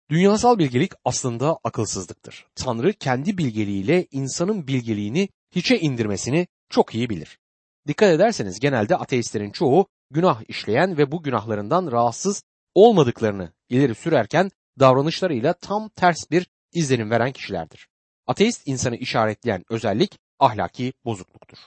Dünyasal 0.09 0.57
bilgelik 0.57 0.91
aslında 1.05 1.59
akılsızlıktır. 1.63 2.45
Tanrı 2.55 2.93
kendi 2.93 3.37
bilgeliğiyle 3.37 4.07
insanın 4.11 4.67
bilgeliğini 4.67 5.29
hiçe 5.55 5.79
indirmesini 5.79 6.47
çok 6.69 6.95
iyi 6.95 7.09
bilir. 7.09 7.39
Dikkat 7.87 8.09
ederseniz 8.09 8.59
genelde 8.59 8.95
ateistlerin 8.95 9.51
çoğu 9.51 9.87
günah 10.11 10.41
işleyen 10.47 10.97
ve 10.97 11.11
bu 11.11 11.23
günahlarından 11.23 11.91
rahatsız 11.91 12.43
olmadıklarını 12.77 13.53
ileri 13.69 13.95
sürerken 13.95 14.51
davranışlarıyla 14.79 15.53
tam 15.53 15.89
ters 15.89 16.31
bir 16.31 16.47
izlenim 16.73 17.11
veren 17.11 17.31
kişilerdir. 17.31 17.87
Ateist 18.27 18.67
insanı 18.67 18.95
işaretleyen 18.95 19.63
özellik 19.69 20.19
ahlaki 20.39 20.93
bozukluktur. 21.05 21.57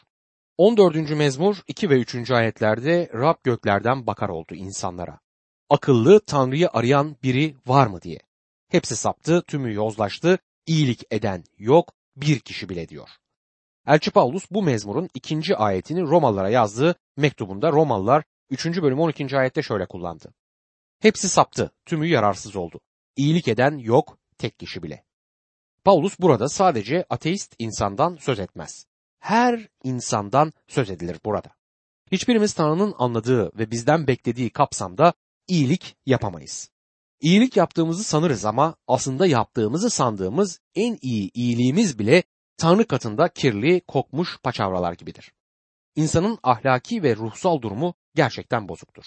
14. 0.57 1.11
mezmur 1.11 1.57
2 1.67 1.90
ve 1.90 2.00
3. 2.00 2.31
ayetlerde 2.31 3.11
Rab 3.14 3.35
göklerden 3.45 4.07
bakar 4.07 4.29
oldu 4.29 4.55
insanlara. 4.55 5.21
Akıllı 5.71 6.21
Tanrı'yı 6.21 6.69
arayan 6.73 7.17
biri 7.23 7.57
var 7.67 7.87
mı 7.87 8.02
diye. 8.02 8.21
Hepsi 8.69 8.97
saptı, 8.97 9.43
tümü 9.43 9.75
yozlaştı, 9.75 10.38
iyilik 10.67 11.02
eden 11.11 11.45
yok, 11.59 11.93
bir 12.17 12.38
kişi 12.38 12.69
bile 12.69 12.88
diyor. 12.88 13.09
Elçi 13.87 14.11
Paulus 14.11 14.50
bu 14.50 14.62
mezmurun 14.62 15.09
ikinci 15.14 15.57
ayetini 15.57 16.02
Romalılara 16.02 16.50
yazdığı 16.50 16.95
mektubunda 17.17 17.73
Romalılar 17.73 18.25
3. 18.50 18.67
bölüm 18.67 19.00
12. 19.00 19.38
ayette 19.38 19.62
şöyle 19.62 19.87
kullandı. 19.87 20.35
Hepsi 21.00 21.28
saptı, 21.28 21.73
tümü 21.87 22.07
yararsız 22.07 22.57
oldu. 22.57 22.80
İyilik 23.16 23.49
eden 23.49 23.78
yok, 23.78 24.19
tek 24.38 24.59
kişi 24.59 24.83
bile. 24.83 25.04
Paulus 25.85 26.21
burada 26.21 26.49
sadece 26.49 27.04
ateist 27.11 27.54
insandan 27.59 28.16
söz 28.21 28.38
etmez. 28.40 28.87
Her 29.19 29.69
insandan 29.85 30.52
söz 30.69 30.90
edilir 30.90 31.19
burada. 31.25 31.50
Hiçbirimiz 32.12 32.54
Tanrı'nın 32.54 32.95
anladığı 32.99 33.59
ve 33.59 33.71
bizden 33.71 34.07
beklediği 34.07 34.50
kapsamda 34.50 35.12
iyilik 35.49 35.97
yapamayız. 36.07 36.71
İyilik 37.21 37.57
yaptığımızı 37.57 38.04
sanırız 38.04 38.45
ama 38.45 38.76
aslında 38.87 39.26
yaptığımızı 39.26 39.90
sandığımız 39.90 40.61
en 40.75 40.99
iyi 41.02 41.30
iyiliğimiz 41.35 41.99
bile 41.99 42.23
Tanrı 42.57 42.87
katında 42.87 43.28
kirli, 43.28 43.80
kokmuş 43.80 44.38
paçavralar 44.42 44.92
gibidir. 44.92 45.33
İnsanın 45.97 46.38
ahlaki 46.42 47.02
ve 47.02 47.16
ruhsal 47.16 47.62
durumu 47.62 47.95
gerçekten 48.14 48.69
bozuktur. 48.69 49.04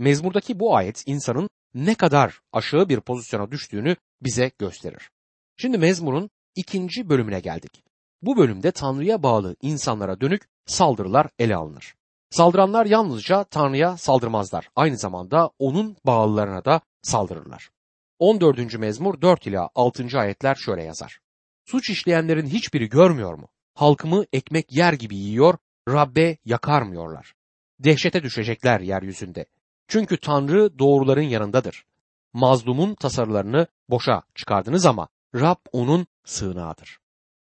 Mezmurdaki 0.00 0.60
bu 0.60 0.76
ayet 0.76 1.02
insanın 1.06 1.48
ne 1.74 1.94
kadar 1.94 2.40
aşağı 2.52 2.88
bir 2.88 3.00
pozisyona 3.00 3.50
düştüğünü 3.50 3.96
bize 4.22 4.50
gösterir. 4.58 5.10
Şimdi 5.56 5.78
mezmurun 5.78 6.30
ikinci 6.54 7.08
bölümüne 7.08 7.40
geldik. 7.40 7.84
Bu 8.22 8.36
bölümde 8.36 8.70
Tanrı'ya 8.70 9.22
bağlı 9.22 9.56
insanlara 9.62 10.20
dönük 10.20 10.48
saldırılar 10.66 11.28
ele 11.38 11.56
alınır. 11.56 11.94
Saldıranlar 12.30 12.86
yalnızca 12.86 13.44
Tanrı'ya 13.44 13.96
saldırmazlar. 13.96 14.68
Aynı 14.76 14.96
zamanda 14.96 15.50
onun 15.58 15.96
bağlılarına 16.06 16.64
da 16.64 16.80
saldırırlar. 17.02 17.70
14. 18.18 18.78
mezmur 18.78 19.20
4 19.20 19.46
ila 19.46 19.70
6. 19.74 20.18
ayetler 20.18 20.54
şöyle 20.54 20.82
yazar. 20.82 21.20
Suç 21.64 21.90
işleyenlerin 21.90 22.46
hiçbiri 22.46 22.88
görmüyor 22.88 23.34
mu? 23.34 23.48
Halkımı 23.74 24.24
ekmek 24.32 24.72
yer 24.72 24.92
gibi 24.92 25.16
yiyor, 25.16 25.54
Rabbe 25.88 26.36
yakarmıyorlar. 26.44 27.34
Dehşete 27.78 28.22
düşecekler 28.22 28.80
yeryüzünde. 28.80 29.46
Çünkü 29.90 30.16
Tanrı 30.16 30.78
doğruların 30.78 31.22
yanındadır. 31.22 31.84
Mazlumun 32.32 32.94
tasarılarını 32.94 33.66
boşa 33.88 34.22
çıkardınız 34.34 34.86
ama 34.86 35.08
Rab 35.34 35.56
onun 35.72 36.06
sığınağıdır. 36.24 36.98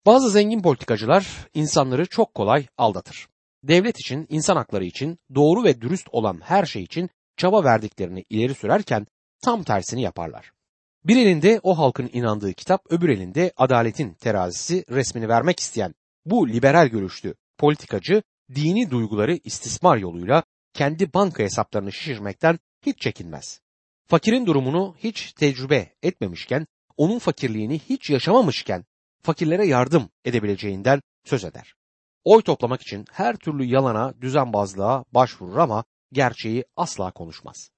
Bazı 0.05 0.29
zengin 0.29 0.62
politikacılar 0.62 1.47
insanları 1.53 2.05
çok 2.05 2.33
kolay 2.33 2.67
aldatır. 2.77 3.27
Devlet 3.63 4.00
için, 4.00 4.27
insan 4.29 4.55
hakları 4.55 4.85
için, 4.85 5.19
doğru 5.35 5.63
ve 5.63 5.81
dürüst 5.81 6.07
olan 6.12 6.41
her 6.43 6.65
şey 6.65 6.83
için 6.83 7.09
çaba 7.38 7.63
verdiklerini 7.63 8.25
ileri 8.29 8.53
sürerken 8.53 9.07
tam 9.43 9.63
tersini 9.63 10.01
yaparlar. 10.01 10.51
Bir 11.05 11.17
elinde 11.17 11.59
o 11.63 11.77
halkın 11.77 12.09
inandığı 12.13 12.53
kitap, 12.53 12.81
öbür 12.89 13.09
elinde 13.09 13.51
adaletin 13.57 14.13
terazisi 14.13 14.85
resmini 14.89 15.29
vermek 15.29 15.59
isteyen 15.59 15.95
bu 16.25 16.50
liberal 16.50 16.88
görüşlü 16.88 17.35
politikacı 17.57 18.23
dini 18.55 18.91
duyguları 18.91 19.39
istismar 19.43 19.97
yoluyla 19.97 20.43
kendi 20.73 21.13
banka 21.13 21.43
hesaplarını 21.43 21.91
şişirmekten 21.91 22.59
hiç 22.85 22.99
çekinmez. 23.01 23.61
Fakirin 24.07 24.45
durumunu 24.45 24.95
hiç 24.97 25.33
tecrübe 25.33 25.95
etmemişken, 26.01 26.67
onun 26.97 27.19
fakirliğini 27.19 27.79
hiç 27.79 28.09
yaşamamışken 28.09 28.85
fakirlere 29.21 29.67
yardım 29.67 30.09
edebileceğinden 30.25 31.01
söz 31.25 31.43
eder. 31.43 31.75
Oy 32.23 32.41
toplamak 32.41 32.81
için 32.81 33.05
her 33.11 33.35
türlü 33.35 33.65
yalana, 33.65 34.21
düzenbazlığa 34.21 35.05
başvurur 35.11 35.57
ama 35.57 35.83
gerçeği 36.11 36.65
asla 36.75 37.11
konuşmaz. 37.11 37.69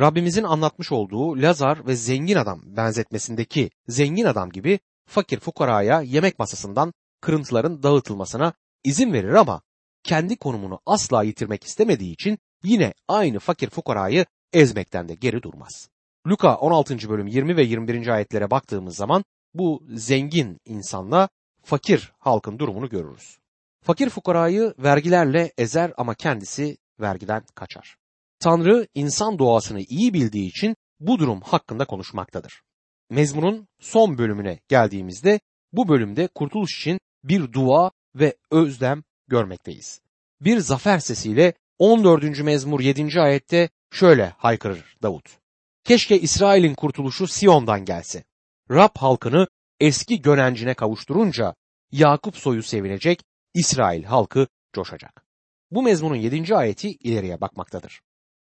Rabbimizin 0.00 0.44
anlatmış 0.44 0.92
olduğu 0.92 1.42
Lazar 1.42 1.86
ve 1.86 1.96
zengin 1.96 2.36
adam 2.36 2.60
benzetmesindeki 2.64 3.70
zengin 3.88 4.24
adam 4.24 4.50
gibi 4.50 4.80
fakir 5.06 5.40
fukaraya 5.40 6.02
yemek 6.02 6.38
masasından 6.38 6.92
kırıntıların 7.20 7.82
dağıtılmasına 7.82 8.52
izin 8.84 9.12
verir 9.12 9.34
ama 9.34 9.62
kendi 10.02 10.36
konumunu 10.36 10.80
asla 10.86 11.22
yitirmek 11.22 11.64
istemediği 11.64 12.12
için 12.12 12.38
yine 12.64 12.94
aynı 13.08 13.38
fakir 13.38 13.70
fukarayı 13.70 14.26
ezmekten 14.52 15.08
de 15.08 15.14
geri 15.14 15.42
durmaz. 15.42 15.88
Luka 16.26 16.56
16. 16.56 17.08
bölüm 17.08 17.26
20 17.26 17.56
ve 17.56 17.62
21. 17.62 18.08
ayetlere 18.08 18.50
baktığımız 18.50 18.96
zaman 18.96 19.24
bu 19.54 19.82
zengin 19.88 20.60
insanla 20.64 21.28
fakir 21.62 22.12
halkın 22.18 22.58
durumunu 22.58 22.88
görürüz. 22.88 23.38
Fakir 23.82 24.10
fukarayı 24.10 24.74
vergilerle 24.78 25.52
ezer 25.58 25.92
ama 25.96 26.14
kendisi 26.14 26.76
vergiden 27.00 27.44
kaçar. 27.54 27.96
Tanrı 28.40 28.86
insan 28.94 29.38
doğasını 29.38 29.80
iyi 29.80 30.14
bildiği 30.14 30.48
için 30.48 30.76
bu 31.00 31.18
durum 31.18 31.40
hakkında 31.40 31.84
konuşmaktadır. 31.84 32.62
Mezmunun 33.10 33.68
son 33.80 34.18
bölümüne 34.18 34.60
geldiğimizde 34.68 35.40
bu 35.72 35.88
bölümde 35.88 36.28
kurtuluş 36.34 36.80
için 36.80 37.00
bir 37.24 37.52
dua 37.52 37.90
ve 38.14 38.36
özlem 38.50 39.02
görmekteyiz. 39.30 40.00
Bir 40.40 40.58
zafer 40.58 40.98
sesiyle 40.98 41.54
14. 41.78 42.40
mezmur 42.40 42.80
7. 42.80 43.20
ayette 43.20 43.68
şöyle 43.90 44.32
haykırır 44.36 44.96
Davut. 45.02 45.38
Keşke 45.84 46.20
İsrail'in 46.20 46.74
kurtuluşu 46.74 47.26
Siyon'dan 47.26 47.84
gelse. 47.84 48.24
Rab 48.70 48.96
halkını 48.96 49.46
eski 49.80 50.22
gönencine 50.22 50.74
kavuşturunca 50.74 51.54
Yakup 51.92 52.36
soyu 52.36 52.62
sevinecek, 52.62 53.22
İsrail 53.54 54.04
halkı 54.04 54.46
coşacak. 54.72 55.24
Bu 55.70 55.82
mezmunun 55.82 56.16
7. 56.16 56.56
ayeti 56.56 56.90
ileriye 56.90 57.40
bakmaktadır. 57.40 58.00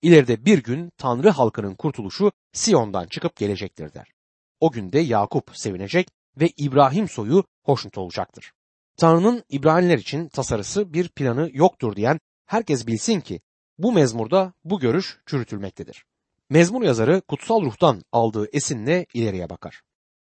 İleride 0.01 0.45
bir 0.45 0.63
gün 0.63 0.91
Tanrı 0.98 1.29
halkının 1.29 1.75
kurtuluşu 1.75 2.31
Siyon'dan 2.53 3.07
çıkıp 3.07 3.36
gelecektir 3.36 3.93
der. 3.93 4.12
O 4.59 4.71
günde 4.71 5.00
Yakup 5.00 5.51
sevinecek 5.53 6.07
ve 6.38 6.50
İbrahim 6.57 7.09
soyu 7.09 7.43
hoşnut 7.63 7.98
olacaktır. 7.98 8.51
Tanrı'nın 9.00 9.44
İbraniler 9.50 9.98
için 9.98 10.27
tasarısı 10.27 10.94
bir 10.94 11.10
planı 11.10 11.50
yoktur 11.53 11.96
diyen 11.96 12.20
herkes 12.46 12.88
bilsin 12.88 13.20
ki 13.22 13.41
bu 13.77 13.91
mezmurda 13.91 14.53
bu 14.63 14.79
görüş 14.79 15.18
çürütülmektedir. 15.25 16.06
Mezmur 16.50 16.84
yazarı 16.84 17.22
kutsal 17.22 17.62
ruhtan 17.62 18.03
aldığı 18.12 18.48
esinle 18.53 19.06
ileriye 19.13 19.50
bakar. 19.50 19.82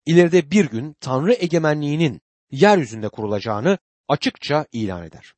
İleride 0.05 0.51
bir 0.51 0.69
gün 0.69 0.95
Tanrı 0.99 1.33
egemenliğinin 1.33 2.21
yeryüzünde 2.51 3.09
kurulacağını 3.09 3.77
açıkça 4.07 4.65
ilan 4.71 5.03
eder. 5.03 5.33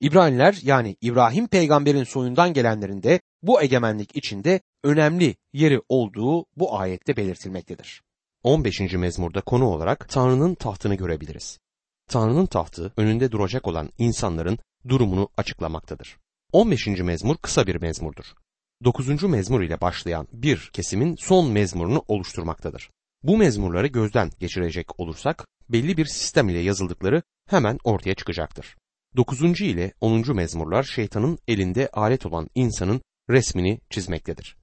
İbraniler 0.00 0.58
yani 0.62 0.96
İbrahim 1.00 1.48
peygamberin 1.48 2.04
soyundan 2.04 2.52
gelenlerin 2.52 3.02
de 3.02 3.20
bu 3.42 3.62
egemenlik 3.62 4.16
içinde 4.16 4.60
önemli 4.84 5.36
yeri 5.52 5.80
olduğu 5.88 6.46
bu 6.56 6.78
ayette 6.78 7.16
belirtilmektedir. 7.16 8.02
15. 8.42 8.80
mezmurda 8.80 9.40
konu 9.40 9.64
olarak 9.64 10.08
Tanrı'nın 10.08 10.54
tahtını 10.54 10.94
görebiliriz. 10.94 11.58
Tanrı'nın 12.08 12.46
tahtı 12.46 12.92
önünde 12.96 13.32
duracak 13.32 13.66
olan 13.66 13.88
insanların 13.98 14.58
durumunu 14.88 15.28
açıklamaktadır. 15.36 16.18
15. 16.52 16.86
mezmur 16.86 17.36
kısa 17.36 17.66
bir 17.66 17.76
mezmurdur. 17.76 18.24
9. 18.84 19.22
mezmur 19.22 19.60
ile 19.62 19.80
başlayan 19.80 20.28
bir 20.32 20.70
kesimin 20.72 21.16
son 21.16 21.50
mezmurunu 21.50 22.04
oluşturmaktadır. 22.08 22.90
Bu 23.22 23.36
mezmurları 23.36 23.86
gözden 23.86 24.30
geçirecek 24.38 25.00
olursak 25.00 25.46
belli 25.68 25.96
bir 25.96 26.06
sistem 26.06 26.48
ile 26.48 26.58
yazıldıkları 26.58 27.22
hemen 27.48 27.78
ortaya 27.84 28.14
çıkacaktır. 28.14 28.76
9. 29.16 29.60
ile 29.60 29.92
10. 30.00 30.36
mezmurlar 30.36 30.82
şeytanın 30.82 31.38
elinde 31.48 31.88
alet 31.92 32.26
olan 32.26 32.48
insanın 32.54 33.02
resmini 33.30 33.80
çizmektedir. 33.90 34.56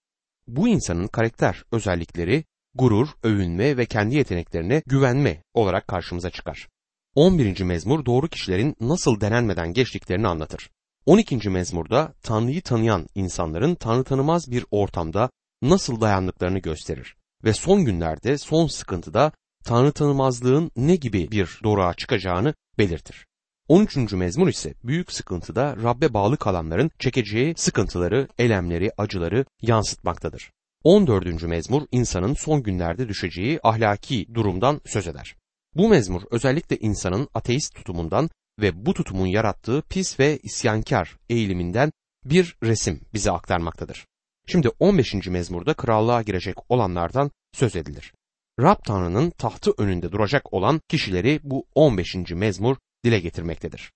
Bu 0.48 0.68
insanın 0.68 1.08
karakter 1.08 1.64
özellikleri 1.72 2.44
gurur, 2.76 3.08
övünme 3.24 3.78
ve 3.78 3.86
kendi 3.86 4.16
yeteneklerine 4.16 4.84
güvenme 4.86 5.44
olarak 5.54 5.88
karşımıza 5.88 6.30
çıkar. 6.30 6.68
11. 7.16 7.62
mezmur 7.62 8.06
doğru 8.06 8.28
kişilerin 8.28 8.76
nasıl 8.82 9.22
denenmeden 9.22 9.74
geçtiklerini 9.74 10.28
anlatır. 10.28 10.70
12. 11.06 11.50
mezmurda 11.50 12.14
Tanrı'yı 12.24 12.62
tanıyan 12.62 13.08
insanların 13.16 13.76
Tanrı 13.76 14.04
tanımaz 14.04 14.52
bir 14.52 14.66
ortamda 14.72 15.30
nasıl 15.62 16.02
dayandıklarını 16.02 16.60
gösterir 16.60 17.16
ve 17.44 17.54
son 17.54 17.86
günlerde 17.86 18.38
son 18.38 18.68
sıkıntıda 18.68 19.32
Tanrı 19.66 19.92
tanımazlığın 19.92 20.72
ne 20.76 20.96
gibi 20.96 21.32
bir 21.32 21.60
doruğa 21.64 21.94
çıkacağını 21.94 22.54
belirtir. 22.78 23.26
13. 23.68 23.98
mezmur 24.14 24.48
ise 24.48 24.74
büyük 24.84 25.12
sıkıntıda 25.12 25.78
Rabbe 25.84 26.14
bağlı 26.14 26.38
kalanların 26.38 26.92
çekeceği 27.00 27.54
sıkıntıları, 27.58 28.28
elemleri, 28.38 28.92
acıları 28.98 29.46
yansıtmaktadır. 29.62 30.52
14. 30.84 31.44
mezmur 31.44 31.82
insanın 31.92 32.34
son 32.34 32.64
günlerde 32.64 33.08
düşeceği 33.08 33.60
ahlaki 33.64 34.34
durumdan 34.34 34.82
söz 34.86 35.08
eder. 35.08 35.39
Bu 35.76 35.90
mezmur 35.90 36.22
özellikle 36.32 36.78
insanın 36.78 37.28
ateist 37.34 37.76
tutumundan 37.76 38.30
ve 38.60 38.86
bu 38.86 38.94
tutumun 38.94 39.28
yarattığı 39.28 39.84
pis 39.90 40.20
ve 40.20 40.40
isyankar 40.44 41.18
eğiliminden 41.30 41.92
bir 42.26 42.58
resim 42.64 43.02
bize 43.14 43.32
aktarmaktadır. 43.32 44.06
Şimdi 44.48 44.70
15. 44.80 45.28
mezmurda 45.28 45.74
krallığa 45.74 46.22
girecek 46.22 46.72
olanlardan 46.72 47.32
söz 47.54 47.76
edilir. 47.76 48.14
Rab 48.60 48.84
Tanrı'nın 48.86 49.30
tahtı 49.30 49.72
önünde 49.78 50.12
duracak 50.12 50.54
olan 50.54 50.82
kişileri 50.88 51.40
bu 51.44 51.66
15. 51.76 52.16
mezmur 52.32 52.78
dile 53.06 53.20
getirmektedir. 53.20 53.92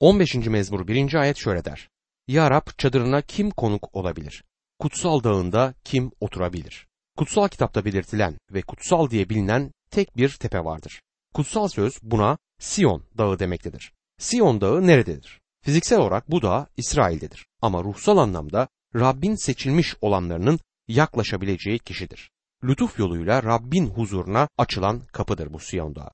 15. 0.00 0.34
mezmur 0.34 0.88
1. 0.88 1.14
ayet 1.14 1.36
şöyle 1.36 1.64
der. 1.64 1.88
Ya 2.28 2.50
Rab 2.50 2.66
çadırına 2.78 3.22
kim 3.22 3.50
konuk 3.50 3.96
olabilir? 3.96 4.44
Kutsal 4.78 5.22
dağında 5.22 5.74
kim 5.84 6.10
oturabilir? 6.20 6.86
Kutsal 7.16 7.48
kitapta 7.48 7.84
belirtilen 7.84 8.34
ve 8.52 8.62
kutsal 8.62 9.10
diye 9.10 9.28
bilinen 9.28 9.72
tek 9.90 10.16
bir 10.16 10.28
tepe 10.28 10.64
vardır. 10.64 11.00
Kutsal 11.34 11.68
söz 11.68 11.98
buna 12.02 12.38
Sion 12.58 13.02
dağı 13.18 13.38
demektedir. 13.38 13.92
Sion 14.18 14.60
dağı 14.60 14.86
nerededir? 14.86 15.40
Fiziksel 15.64 15.98
olarak 15.98 16.30
bu 16.30 16.42
dağ 16.42 16.66
İsrail'dedir. 16.76 17.46
Ama 17.62 17.84
ruhsal 17.84 18.18
anlamda 18.18 18.68
Rabbin 18.94 19.34
seçilmiş 19.34 19.94
olanlarının 20.00 20.60
yaklaşabileceği 20.88 21.78
kişidir. 21.78 22.30
Lütuf 22.64 22.98
yoluyla 22.98 23.42
Rabbin 23.42 23.86
huzuruna 23.86 24.48
açılan 24.58 25.00
kapıdır 25.12 25.52
bu 25.52 25.58
Sion 25.58 25.94
dağı. 25.94 26.10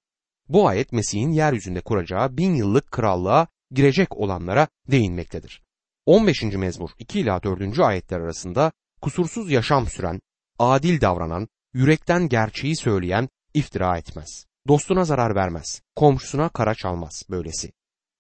Bu 0.49 0.69
ayet 0.69 0.93
Mesih'in 0.93 1.31
yeryüzünde 1.31 1.81
kuracağı 1.81 2.37
bin 2.37 2.55
yıllık 2.55 2.91
krallığa 2.91 3.47
girecek 3.71 4.17
olanlara 4.17 4.69
değinmektedir. 4.91 5.63
15. 6.07 6.43
mezmur 6.43 6.91
2 6.99 7.21
ila 7.21 7.43
4. 7.43 7.79
ayetler 7.79 8.21
arasında 8.21 8.73
kusursuz 9.01 9.51
yaşam 9.51 9.87
süren, 9.87 10.21
adil 10.59 11.01
davranan, 11.01 11.49
yürekten 11.75 12.29
gerçeği 12.29 12.77
söyleyen 12.77 13.29
iftira 13.55 13.99
etmez. 13.99 14.47
Dostuna 14.69 15.05
zarar 15.05 15.35
vermez, 15.35 15.83
komşusuna 15.97 16.49
kara 16.49 16.75
çalmaz 16.75 17.23
böylesi. 17.31 17.73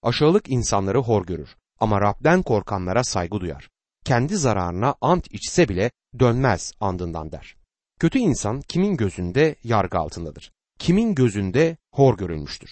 Aşağılık 0.02 0.50
insanları 0.50 0.98
hor 0.98 1.26
görür 1.26 1.56
ama 1.80 2.00
Rab'den 2.00 2.42
korkanlara 2.42 3.04
saygı 3.04 3.40
duyar. 3.40 3.68
Kendi 4.04 4.36
zararına 4.36 4.94
ant 5.00 5.26
içse 5.30 5.68
bile 5.68 5.90
dönmez 6.18 6.72
andından 6.80 7.32
der. 7.32 7.56
Kötü 8.00 8.18
insan 8.18 8.60
kimin 8.60 8.96
gözünde 8.96 9.56
yargı 9.64 9.98
altındadır? 9.98 10.52
Kimin 10.78 11.14
gözünde 11.14 11.76
hor 11.92 12.16
görülmüştür? 12.16 12.70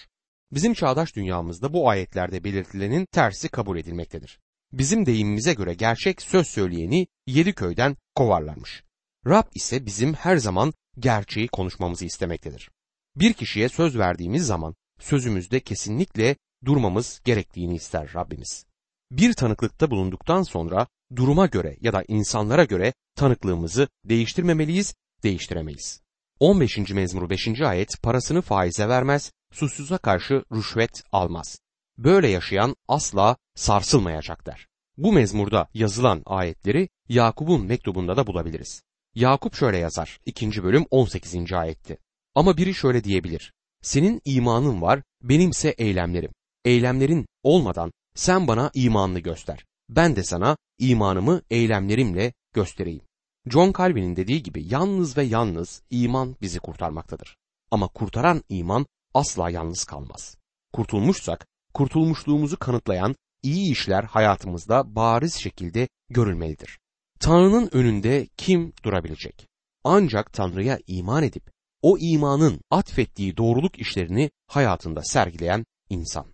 Bizim 0.53 0.75
çağdaş 0.75 1.17
dünyamızda 1.17 1.73
bu 1.73 1.89
ayetlerde 1.89 2.45
belirtilenin 2.45 3.07
tersi 3.13 3.49
kabul 3.49 3.79
edilmektedir. 3.79 4.41
Bizim 4.73 5.07
deyimimize 5.07 5.55
göre 5.55 5.75
gerçek 5.75 6.23
söz 6.23 6.47
söyleyeni 6.47 7.07
yedi 7.27 7.53
köyden 7.53 7.97
kovarlarmış. 8.15 8.85
Rab 9.27 9.47
ise 9.55 9.87
bizim 9.87 10.15
her 10.15 10.37
zaman 10.37 10.73
gerçeği 10.99 11.49
konuşmamızı 11.49 12.05
istemektedir. 12.05 12.71
Bir 13.17 13.33
kişiye 13.33 13.69
söz 13.69 13.99
verdiğimiz 13.99 14.47
zaman 14.47 14.75
sözümüzde 15.01 15.61
kesinlikle 15.61 16.37
durmamız 16.65 17.21
gerektiğini 17.25 17.75
ister 17.75 18.15
Rabbimiz. 18.15 18.67
Bir 19.11 19.33
tanıklıkta 19.33 19.91
bulunduktan 19.91 20.43
sonra 20.43 20.87
duruma 21.17 21.47
göre 21.47 21.77
ya 21.81 21.93
da 21.93 22.05
insanlara 22.09 22.65
göre 22.65 22.93
tanıklığımızı 23.17 23.89
değiştirmemeliyiz, 24.05 24.95
değiştiremeyiz. 25.23 26.01
15. 26.41 26.79
mezmur 26.91 27.31
5. 27.31 27.61
ayet 27.61 28.03
parasını 28.03 28.43
faize 28.43 28.89
vermez, 28.89 29.33
suçsuza 29.53 29.99
karşı 29.99 30.45
rüşvet 30.53 31.03
almaz. 31.13 31.59
Böyle 31.99 32.29
yaşayan 32.29 32.77
asla 32.89 33.37
sarsılmayacak 33.55 34.47
der. 34.47 34.67
Bu 34.97 35.13
mezmurda 35.13 35.69
yazılan 35.75 36.23
ayetleri 36.27 36.89
Yakup'un 37.09 37.67
mektubunda 37.67 38.17
da 38.17 38.27
bulabiliriz. 38.27 38.83
Yakup 39.15 39.55
şöyle 39.55 39.79
yazar 39.79 40.21
2. 40.27 40.63
bölüm 40.63 40.87
18. 40.91 41.53
ayetti. 41.53 41.99
Ama 42.35 42.57
biri 42.57 42.75
şöyle 42.75 43.05
diyebilir. 43.05 43.53
Senin 43.83 44.21
imanın 44.25 44.83
var, 44.83 45.03
benimse 45.23 45.69
eylemlerim. 45.69 46.31
Eylemlerin 46.65 47.27
olmadan 47.43 47.93
sen 48.15 48.49
bana 48.49 48.71
imanını 48.75 49.19
göster. 49.19 49.65
Ben 49.89 50.17
de 50.17 50.23
sana 50.23 50.57
imanımı 50.79 51.43
eylemlerimle 51.51 52.33
göstereyim. 52.53 53.03
John 53.47 53.73
Calvin'in 53.79 54.17
dediği 54.17 54.43
gibi 54.43 54.65
yalnız 54.73 55.17
ve 55.17 55.23
yalnız 55.23 55.83
iman 55.91 56.37
bizi 56.41 56.59
kurtarmaktadır. 56.59 57.37
Ama 57.71 57.89
kurtaran 57.89 58.43
iman 58.49 58.87
asla 59.15 59.51
yalnız 59.51 59.85
kalmaz. 59.85 60.37
Kurtulmuşsak, 60.73 61.47
kurtulmuşluğumuzu 61.75 62.59
kanıtlayan 62.59 63.15
iyi 63.43 63.73
işler 63.73 64.05
hayatımızda 64.05 64.97
bariz 64.97 65.35
şekilde 65.35 65.89
görülmelidir. 66.09 66.79
Tanrı'nın 67.21 67.69
önünde 67.73 68.29
kim 68.37 68.73
durabilecek? 68.85 69.47
Ancak 69.85 70.33
Tanrı'ya 70.33 70.79
iman 70.87 71.23
edip 71.23 71.51
o 71.83 71.99
imanın 71.99 72.61
atfettiği 72.71 73.37
doğruluk 73.37 73.79
işlerini 73.79 74.31
hayatında 74.47 75.03
sergileyen 75.03 75.65
insan. 75.91 76.27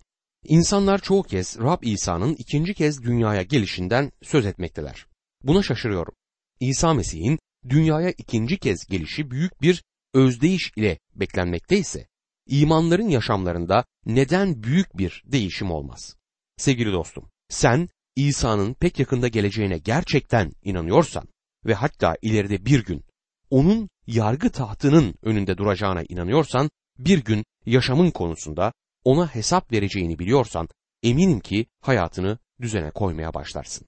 İnsanlar 0.44 0.98
çoğu 0.98 1.22
kez 1.22 1.58
Rab 1.58 1.82
İsa'nın 1.82 2.34
ikinci 2.34 2.74
kez 2.74 3.02
dünyaya 3.02 3.42
gelişinden 3.42 4.12
söz 4.22 4.46
etmekteler. 4.46 5.06
Buna 5.42 5.62
şaşırıyorum. 5.62 6.14
İsa 6.60 6.94
Mesih'in 6.94 7.38
dünyaya 7.68 8.10
ikinci 8.10 8.58
kez 8.58 8.86
gelişi 8.86 9.30
büyük 9.30 9.62
bir 9.62 9.84
özdeyiş 10.14 10.72
ile 10.76 10.98
beklenmekte 11.14 11.78
ise 11.78 12.06
imanların 12.46 13.08
yaşamlarında 13.08 13.84
neden 14.06 14.62
büyük 14.62 14.98
bir 14.98 15.22
değişim 15.26 15.70
olmaz? 15.70 16.16
Sevgili 16.56 16.92
dostum, 16.92 17.30
sen 17.48 17.88
İsa'nın 18.16 18.74
pek 18.74 18.98
yakında 18.98 19.28
geleceğine 19.28 19.78
gerçekten 19.78 20.52
inanıyorsan 20.62 21.28
ve 21.64 21.74
hatta 21.74 22.16
ileride 22.22 22.64
bir 22.64 22.84
gün 22.84 23.04
onun 23.50 23.88
yargı 24.06 24.50
tahtının 24.50 25.14
önünde 25.22 25.58
duracağına 25.58 26.02
inanıyorsan, 26.08 26.70
bir 26.98 27.24
gün 27.24 27.44
yaşamın 27.66 28.10
konusunda 28.10 28.72
ona 29.04 29.34
hesap 29.34 29.72
vereceğini 29.72 30.18
biliyorsan, 30.18 30.68
eminim 31.02 31.40
ki 31.40 31.66
hayatını 31.80 32.38
düzene 32.60 32.90
koymaya 32.90 33.34
başlarsın. 33.34 33.86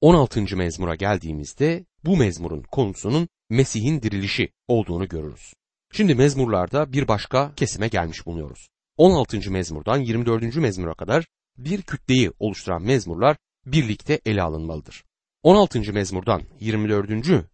16. 0.00 0.56
mezmura 0.56 0.94
geldiğimizde 0.94 1.84
bu 2.04 2.16
mezmurun 2.16 2.62
konusunun 2.62 3.28
Mesih'in 3.50 4.02
dirilişi 4.02 4.48
olduğunu 4.68 5.08
görürüz. 5.08 5.52
Şimdi 5.92 6.14
mezmurlarda 6.14 6.92
bir 6.92 7.08
başka 7.08 7.54
kesime 7.54 7.88
gelmiş 7.88 8.26
bulunuyoruz. 8.26 8.68
16. 8.96 9.50
mezmurdan 9.50 9.98
24. 9.98 10.56
mezmura 10.56 10.94
kadar 10.94 11.26
bir 11.58 11.82
kütleyi 11.82 12.32
oluşturan 12.38 12.82
mezmurlar 12.82 13.36
birlikte 13.66 14.20
ele 14.26 14.42
alınmalıdır. 14.42 15.04
16. 15.42 15.92
mezmurdan 15.92 16.42
24. 16.60 17.10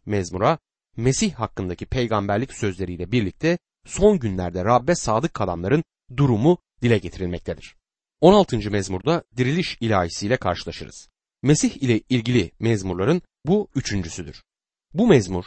mezmura 0.06 0.58
Mesih 0.98 1.32
hakkındaki 1.32 1.86
peygamberlik 1.86 2.54
sözleriyle 2.54 3.12
birlikte 3.12 3.58
son 3.86 4.18
günlerde 4.18 4.64
Rabbe 4.64 4.94
sadık 4.94 5.34
kalanların 5.34 5.84
durumu 6.16 6.58
dile 6.82 6.98
getirilmektedir. 6.98 7.76
16. 8.20 8.70
mezmurda 8.70 9.24
diriliş 9.36 9.76
ilahisiyle 9.80 10.36
karşılaşırız. 10.36 11.08
Mesih 11.42 11.82
ile 11.82 12.00
ilgili 12.08 12.50
mezmurların 12.60 13.22
bu 13.46 13.68
üçüncüsüdür. 13.74 14.42
Bu 14.94 15.06
mezmur, 15.06 15.44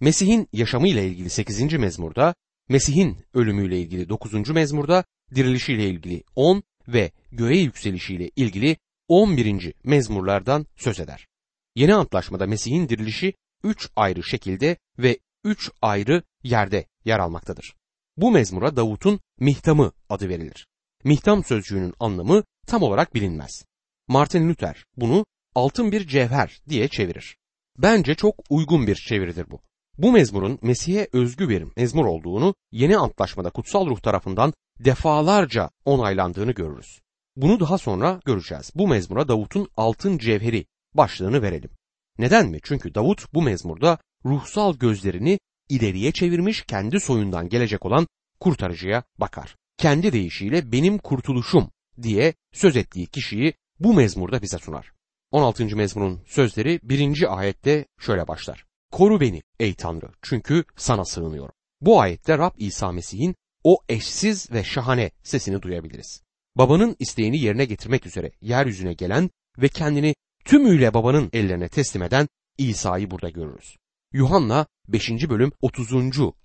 Mesih'in 0.00 0.48
yaşamı 0.52 0.88
ile 0.88 1.06
ilgili 1.06 1.30
8. 1.30 1.72
mezmurda, 1.72 2.34
Mesih'in 2.68 3.18
ölümüyle 3.34 3.80
ilgili 3.80 4.08
9. 4.08 4.50
mezmurda, 4.50 5.04
dirilişiyle 5.34 5.88
ilgili 5.88 6.24
10 6.36 6.62
ve 6.88 7.10
göğe 7.32 7.58
yükselişiyle 7.58 8.30
ilgili 8.36 8.76
11. 9.08 9.72
mezmurlardan 9.84 10.66
söz 10.76 11.00
eder. 11.00 11.26
Yeni 11.74 11.94
Antlaşmada 11.94 12.46
Mesih'in 12.46 12.88
dirilişi 12.88 13.34
üç 13.64 13.88
ayrı 13.96 14.22
şekilde 14.22 14.76
ve 14.98 15.18
üç 15.44 15.70
ayrı 15.82 16.22
yerde 16.42 16.86
yer 17.04 17.18
almaktadır. 17.18 17.74
Bu 18.16 18.30
mezmura 18.30 18.76
Davut'un 18.76 19.20
mihtamı 19.40 19.92
adı 20.08 20.28
verilir. 20.28 20.66
Mihtam 21.04 21.44
sözcüğünün 21.44 21.94
anlamı 22.00 22.42
tam 22.66 22.82
olarak 22.82 23.14
bilinmez. 23.14 23.64
Martin 24.08 24.48
Luther 24.48 24.84
bunu 24.96 25.26
altın 25.54 25.92
bir 25.92 26.06
cevher 26.08 26.62
diye 26.68 26.88
çevirir. 26.88 27.36
Bence 27.78 28.14
çok 28.14 28.34
uygun 28.50 28.86
bir 28.86 28.94
çeviridir 28.94 29.50
bu. 29.50 29.60
Bu 29.98 30.12
mezmurun 30.12 30.58
Mesih'e 30.62 31.08
özgü 31.12 31.48
bir 31.48 31.66
mezmur 31.76 32.06
olduğunu 32.06 32.54
yeni 32.72 32.98
antlaşmada 32.98 33.50
kutsal 33.50 33.86
ruh 33.86 34.00
tarafından 34.00 34.52
defalarca 34.78 35.70
onaylandığını 35.84 36.52
görürüz. 36.52 37.00
Bunu 37.36 37.60
daha 37.60 37.78
sonra 37.78 38.20
göreceğiz. 38.24 38.70
Bu 38.74 38.88
mezmura 38.88 39.28
Davut'un 39.28 39.68
altın 39.76 40.18
cevheri 40.18 40.64
başlığını 40.94 41.42
verelim. 41.42 41.70
Neden 42.18 42.48
mi? 42.48 42.58
Çünkü 42.62 42.94
Davut 42.94 43.34
bu 43.34 43.42
mezmurda 43.42 43.98
ruhsal 44.24 44.76
gözlerini 44.76 45.38
ileriye 45.68 46.12
çevirmiş 46.12 46.62
kendi 46.62 47.00
soyundan 47.00 47.48
gelecek 47.48 47.86
olan 47.86 48.06
kurtarıcıya 48.40 49.02
bakar. 49.18 49.56
Kendi 49.78 50.12
deyişiyle 50.12 50.72
benim 50.72 50.98
kurtuluşum 50.98 51.70
diye 52.02 52.34
söz 52.52 52.76
ettiği 52.76 53.06
kişiyi 53.06 53.54
bu 53.80 53.94
mezmurda 53.94 54.42
bize 54.42 54.58
sunar. 54.58 54.92
16. 55.30 55.76
mezmurun 55.76 56.20
sözleri 56.26 56.80
1. 56.82 57.38
ayette 57.38 57.86
şöyle 58.00 58.28
başlar. 58.28 58.64
Koru 58.90 59.20
beni 59.20 59.42
ey 59.60 59.74
Tanrı 59.74 60.10
çünkü 60.22 60.64
sana 60.76 61.04
sığınıyorum. 61.04 61.54
Bu 61.80 62.00
ayette 62.00 62.38
Rab 62.38 62.52
İsa 62.56 62.92
Mesih'in 62.92 63.34
o 63.64 63.78
eşsiz 63.88 64.52
ve 64.52 64.64
şahane 64.64 65.10
sesini 65.22 65.62
duyabiliriz. 65.62 66.22
Babanın 66.56 66.96
isteğini 66.98 67.38
yerine 67.38 67.64
getirmek 67.64 68.06
üzere 68.06 68.32
yeryüzüne 68.40 68.92
gelen 68.92 69.30
ve 69.58 69.68
kendini 69.68 70.14
tümüyle 70.44 70.94
babanın 70.94 71.30
ellerine 71.32 71.68
teslim 71.68 72.02
eden 72.02 72.28
İsa'yı 72.58 73.10
burada 73.10 73.28
görürüz. 73.30 73.76
Yuhanna 74.12 74.66
5. 74.88 75.10
bölüm 75.10 75.52
30. 75.60 75.92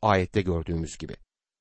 ayette 0.01 0.41
gördüğümüz 0.41 0.97
gibi. 0.97 1.15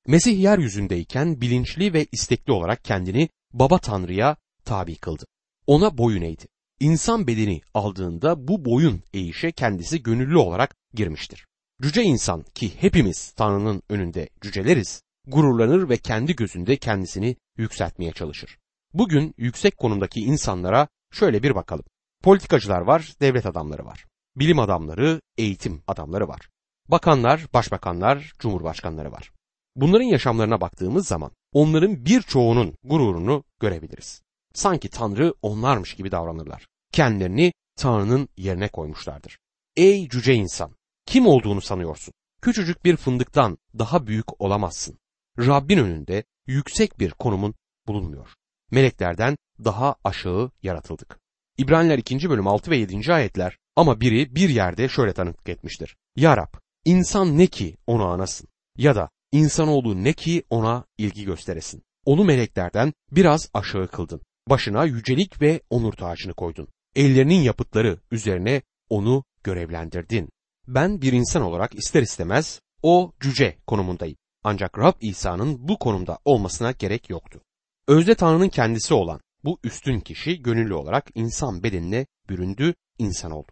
Mesih 0.07 0.39
yeryüzündeyken 0.39 1.41
bilinçli 1.41 1.93
ve 1.93 2.07
istekli 2.11 2.53
olarak 2.53 2.83
kendini 2.83 3.29
baba 3.53 3.77
Tanrı'ya 3.77 4.37
tabi 4.65 4.95
kıldı. 4.95 5.25
Ona 5.67 5.97
boyun 5.97 6.21
eğdi. 6.21 6.45
İnsan 6.79 7.27
bedeni 7.27 7.61
aldığında 7.73 8.47
bu 8.47 8.65
boyun 8.65 9.03
eğişe 9.13 9.51
kendisi 9.51 10.03
gönüllü 10.03 10.37
olarak 10.37 10.75
girmiştir. 10.93 11.47
Cüce 11.81 12.03
insan 12.03 12.43
ki 12.55 12.71
hepimiz 12.77 13.31
Tanrı'nın 13.31 13.81
önünde 13.89 14.29
cüceleriz, 14.41 15.03
gururlanır 15.27 15.89
ve 15.89 15.97
kendi 15.97 16.35
gözünde 16.35 16.77
kendisini 16.77 17.35
yükseltmeye 17.57 18.11
çalışır. 18.11 18.57
Bugün 18.93 19.33
yüksek 19.37 19.77
konumdaki 19.77 20.19
insanlara 20.19 20.87
şöyle 21.11 21.43
bir 21.43 21.55
bakalım. 21.55 21.85
Politikacılar 22.23 22.81
var, 22.81 23.13
devlet 23.21 23.45
adamları 23.45 23.85
var. 23.85 24.05
Bilim 24.35 24.59
adamları, 24.59 25.21
eğitim 25.37 25.83
adamları 25.87 26.27
var. 26.27 26.49
Bakanlar, 26.87 27.47
başbakanlar, 27.53 28.33
cumhurbaşkanları 28.39 29.11
var. 29.11 29.31
Bunların 29.75 30.05
yaşamlarına 30.05 30.61
baktığımız 30.61 31.07
zaman 31.07 31.31
onların 31.53 32.05
birçoğunun 32.05 32.75
gururunu 32.83 33.43
görebiliriz. 33.59 34.21
Sanki 34.53 34.89
Tanrı 34.89 35.33
onlarmış 35.41 35.95
gibi 35.95 36.11
davranırlar. 36.11 36.67
Kendilerini 36.91 37.53
Tanrı'nın 37.75 38.29
yerine 38.37 38.67
koymuşlardır. 38.67 39.39
Ey 39.75 40.09
cüce 40.09 40.33
insan! 40.33 40.75
Kim 41.05 41.27
olduğunu 41.27 41.61
sanıyorsun? 41.61 42.13
Küçücük 42.41 42.85
bir 42.85 42.97
fındıktan 42.97 43.57
daha 43.79 44.07
büyük 44.07 44.41
olamazsın. 44.41 44.99
Rabbin 45.39 45.77
önünde 45.77 46.23
yüksek 46.47 46.99
bir 46.99 47.11
konumun 47.11 47.55
bulunmuyor. 47.87 48.33
Meleklerden 48.71 49.37
daha 49.63 49.95
aşağı 50.03 50.51
yaratıldık. 50.63 51.19
İbraniler 51.57 51.97
2. 51.97 52.29
bölüm 52.29 52.47
6 52.47 52.71
ve 52.71 52.77
7. 52.77 53.13
ayetler 53.13 53.57
ama 53.75 54.01
biri 54.01 54.35
bir 54.35 54.49
yerde 54.49 54.89
şöyle 54.89 55.13
tanıklık 55.13 55.49
etmiştir. 55.49 55.95
Ya 56.15 56.37
Rab, 56.37 56.53
insan 56.85 57.37
ne 57.37 57.47
ki 57.47 57.77
onu 57.87 58.05
anasın 58.05 58.47
ya 58.77 58.95
da 58.95 59.09
insanoğlu 59.31 60.03
ne 60.03 60.13
ki 60.13 60.43
ona 60.49 60.85
ilgi 60.97 61.25
gösteresin. 61.25 61.83
Onu 62.05 62.23
meleklerden 62.23 62.93
biraz 63.11 63.49
aşağı 63.53 63.87
kıldın. 63.87 64.21
Başına 64.49 64.85
yücelik 64.85 65.41
ve 65.41 65.61
onur 65.69 65.93
tacını 65.93 66.33
koydun. 66.33 66.67
Ellerinin 66.95 67.41
yapıtları 67.41 67.99
üzerine 68.11 68.61
onu 68.89 69.23
görevlendirdin. 69.43 70.29
Ben 70.67 71.01
bir 71.01 71.13
insan 71.13 71.41
olarak 71.41 71.75
ister 71.75 72.01
istemez 72.01 72.61
o 72.83 73.11
cüce 73.19 73.57
konumundayım. 73.67 74.17
Ancak 74.43 74.79
Rab 74.79 74.93
İsa'nın 75.01 75.67
bu 75.67 75.79
konumda 75.79 76.19
olmasına 76.25 76.71
gerek 76.71 77.09
yoktu. 77.09 77.41
Özde 77.87 78.15
Tanrı'nın 78.15 78.49
kendisi 78.49 78.93
olan 78.93 79.19
bu 79.43 79.59
üstün 79.63 79.99
kişi 79.99 80.41
gönüllü 80.41 80.73
olarak 80.73 81.09
insan 81.15 81.63
bedenine 81.63 82.05
büründü, 82.29 82.73
insan 82.97 83.31
oldu. 83.31 83.51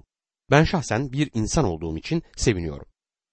Ben 0.51 0.63
şahsen 0.63 1.11
bir 1.11 1.29
insan 1.33 1.65
olduğum 1.65 1.97
için 1.97 2.23
seviniyorum. 2.35 2.85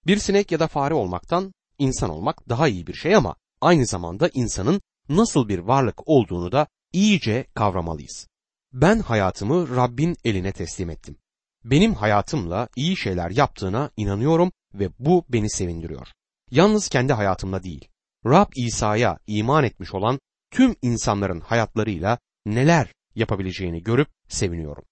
Bir 0.07 0.17
sinek 0.17 0.51
ya 0.51 0.59
da 0.59 0.67
fare 0.67 0.93
olmaktan 0.93 1.53
insan 1.79 2.09
olmak 2.09 2.49
daha 2.49 2.67
iyi 2.67 2.87
bir 2.87 2.93
şey 2.93 3.15
ama 3.15 3.35
aynı 3.61 3.85
zamanda 3.85 4.29
insanın 4.33 4.81
nasıl 5.09 5.47
bir 5.47 5.59
varlık 5.59 6.07
olduğunu 6.07 6.51
da 6.51 6.67
iyice 6.93 7.45
kavramalıyız. 7.53 8.27
Ben 8.73 8.99
hayatımı 8.99 9.75
Rabbin 9.75 10.17
eline 10.23 10.51
teslim 10.51 10.89
ettim. 10.89 11.17
Benim 11.63 11.93
hayatımla 11.93 12.69
iyi 12.75 12.97
şeyler 12.97 13.29
yaptığına 13.29 13.91
inanıyorum 13.97 14.51
ve 14.73 14.89
bu 14.99 15.25
beni 15.29 15.49
sevindiriyor. 15.49 16.07
Yalnız 16.51 16.89
kendi 16.89 17.13
hayatımla 17.13 17.63
değil, 17.63 17.87
Rab 18.25 18.51
İsa'ya 18.55 19.19
iman 19.27 19.63
etmiş 19.63 19.93
olan 19.93 20.19
tüm 20.51 20.75
insanların 20.81 21.39
hayatlarıyla 21.39 22.19
neler 22.45 22.93
yapabileceğini 23.15 23.83
görüp 23.83 24.07
seviniyorum. 24.27 24.83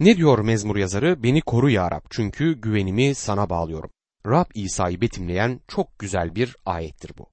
Ne 0.00 0.16
diyor 0.16 0.38
mezmur 0.38 0.76
yazarı? 0.76 1.22
Beni 1.22 1.40
koru 1.40 1.70
ya 1.70 1.90
Rab 1.90 2.04
çünkü 2.10 2.60
güvenimi 2.60 3.14
sana 3.14 3.50
bağlıyorum. 3.50 3.90
Rab 4.26 4.46
İsa'yı 4.54 5.00
betimleyen 5.00 5.60
çok 5.68 5.98
güzel 5.98 6.34
bir 6.34 6.56
ayettir 6.66 7.12
bu. 7.18 7.26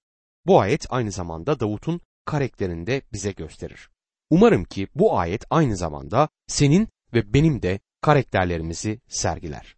Bu 0.45 0.59
ayet 0.59 0.85
aynı 0.89 1.11
zamanda 1.11 1.59
Davut'un 1.59 2.01
karakterini 2.25 2.87
de 2.87 3.01
bize 3.13 3.31
gösterir. 3.31 3.89
Umarım 4.29 4.63
ki 4.63 4.87
bu 4.95 5.17
ayet 5.19 5.45
aynı 5.49 5.77
zamanda 5.77 6.29
senin 6.47 6.87
ve 7.13 7.33
benim 7.33 7.61
de 7.61 7.79
karakterlerimizi 8.01 8.99
sergiler. 9.07 9.75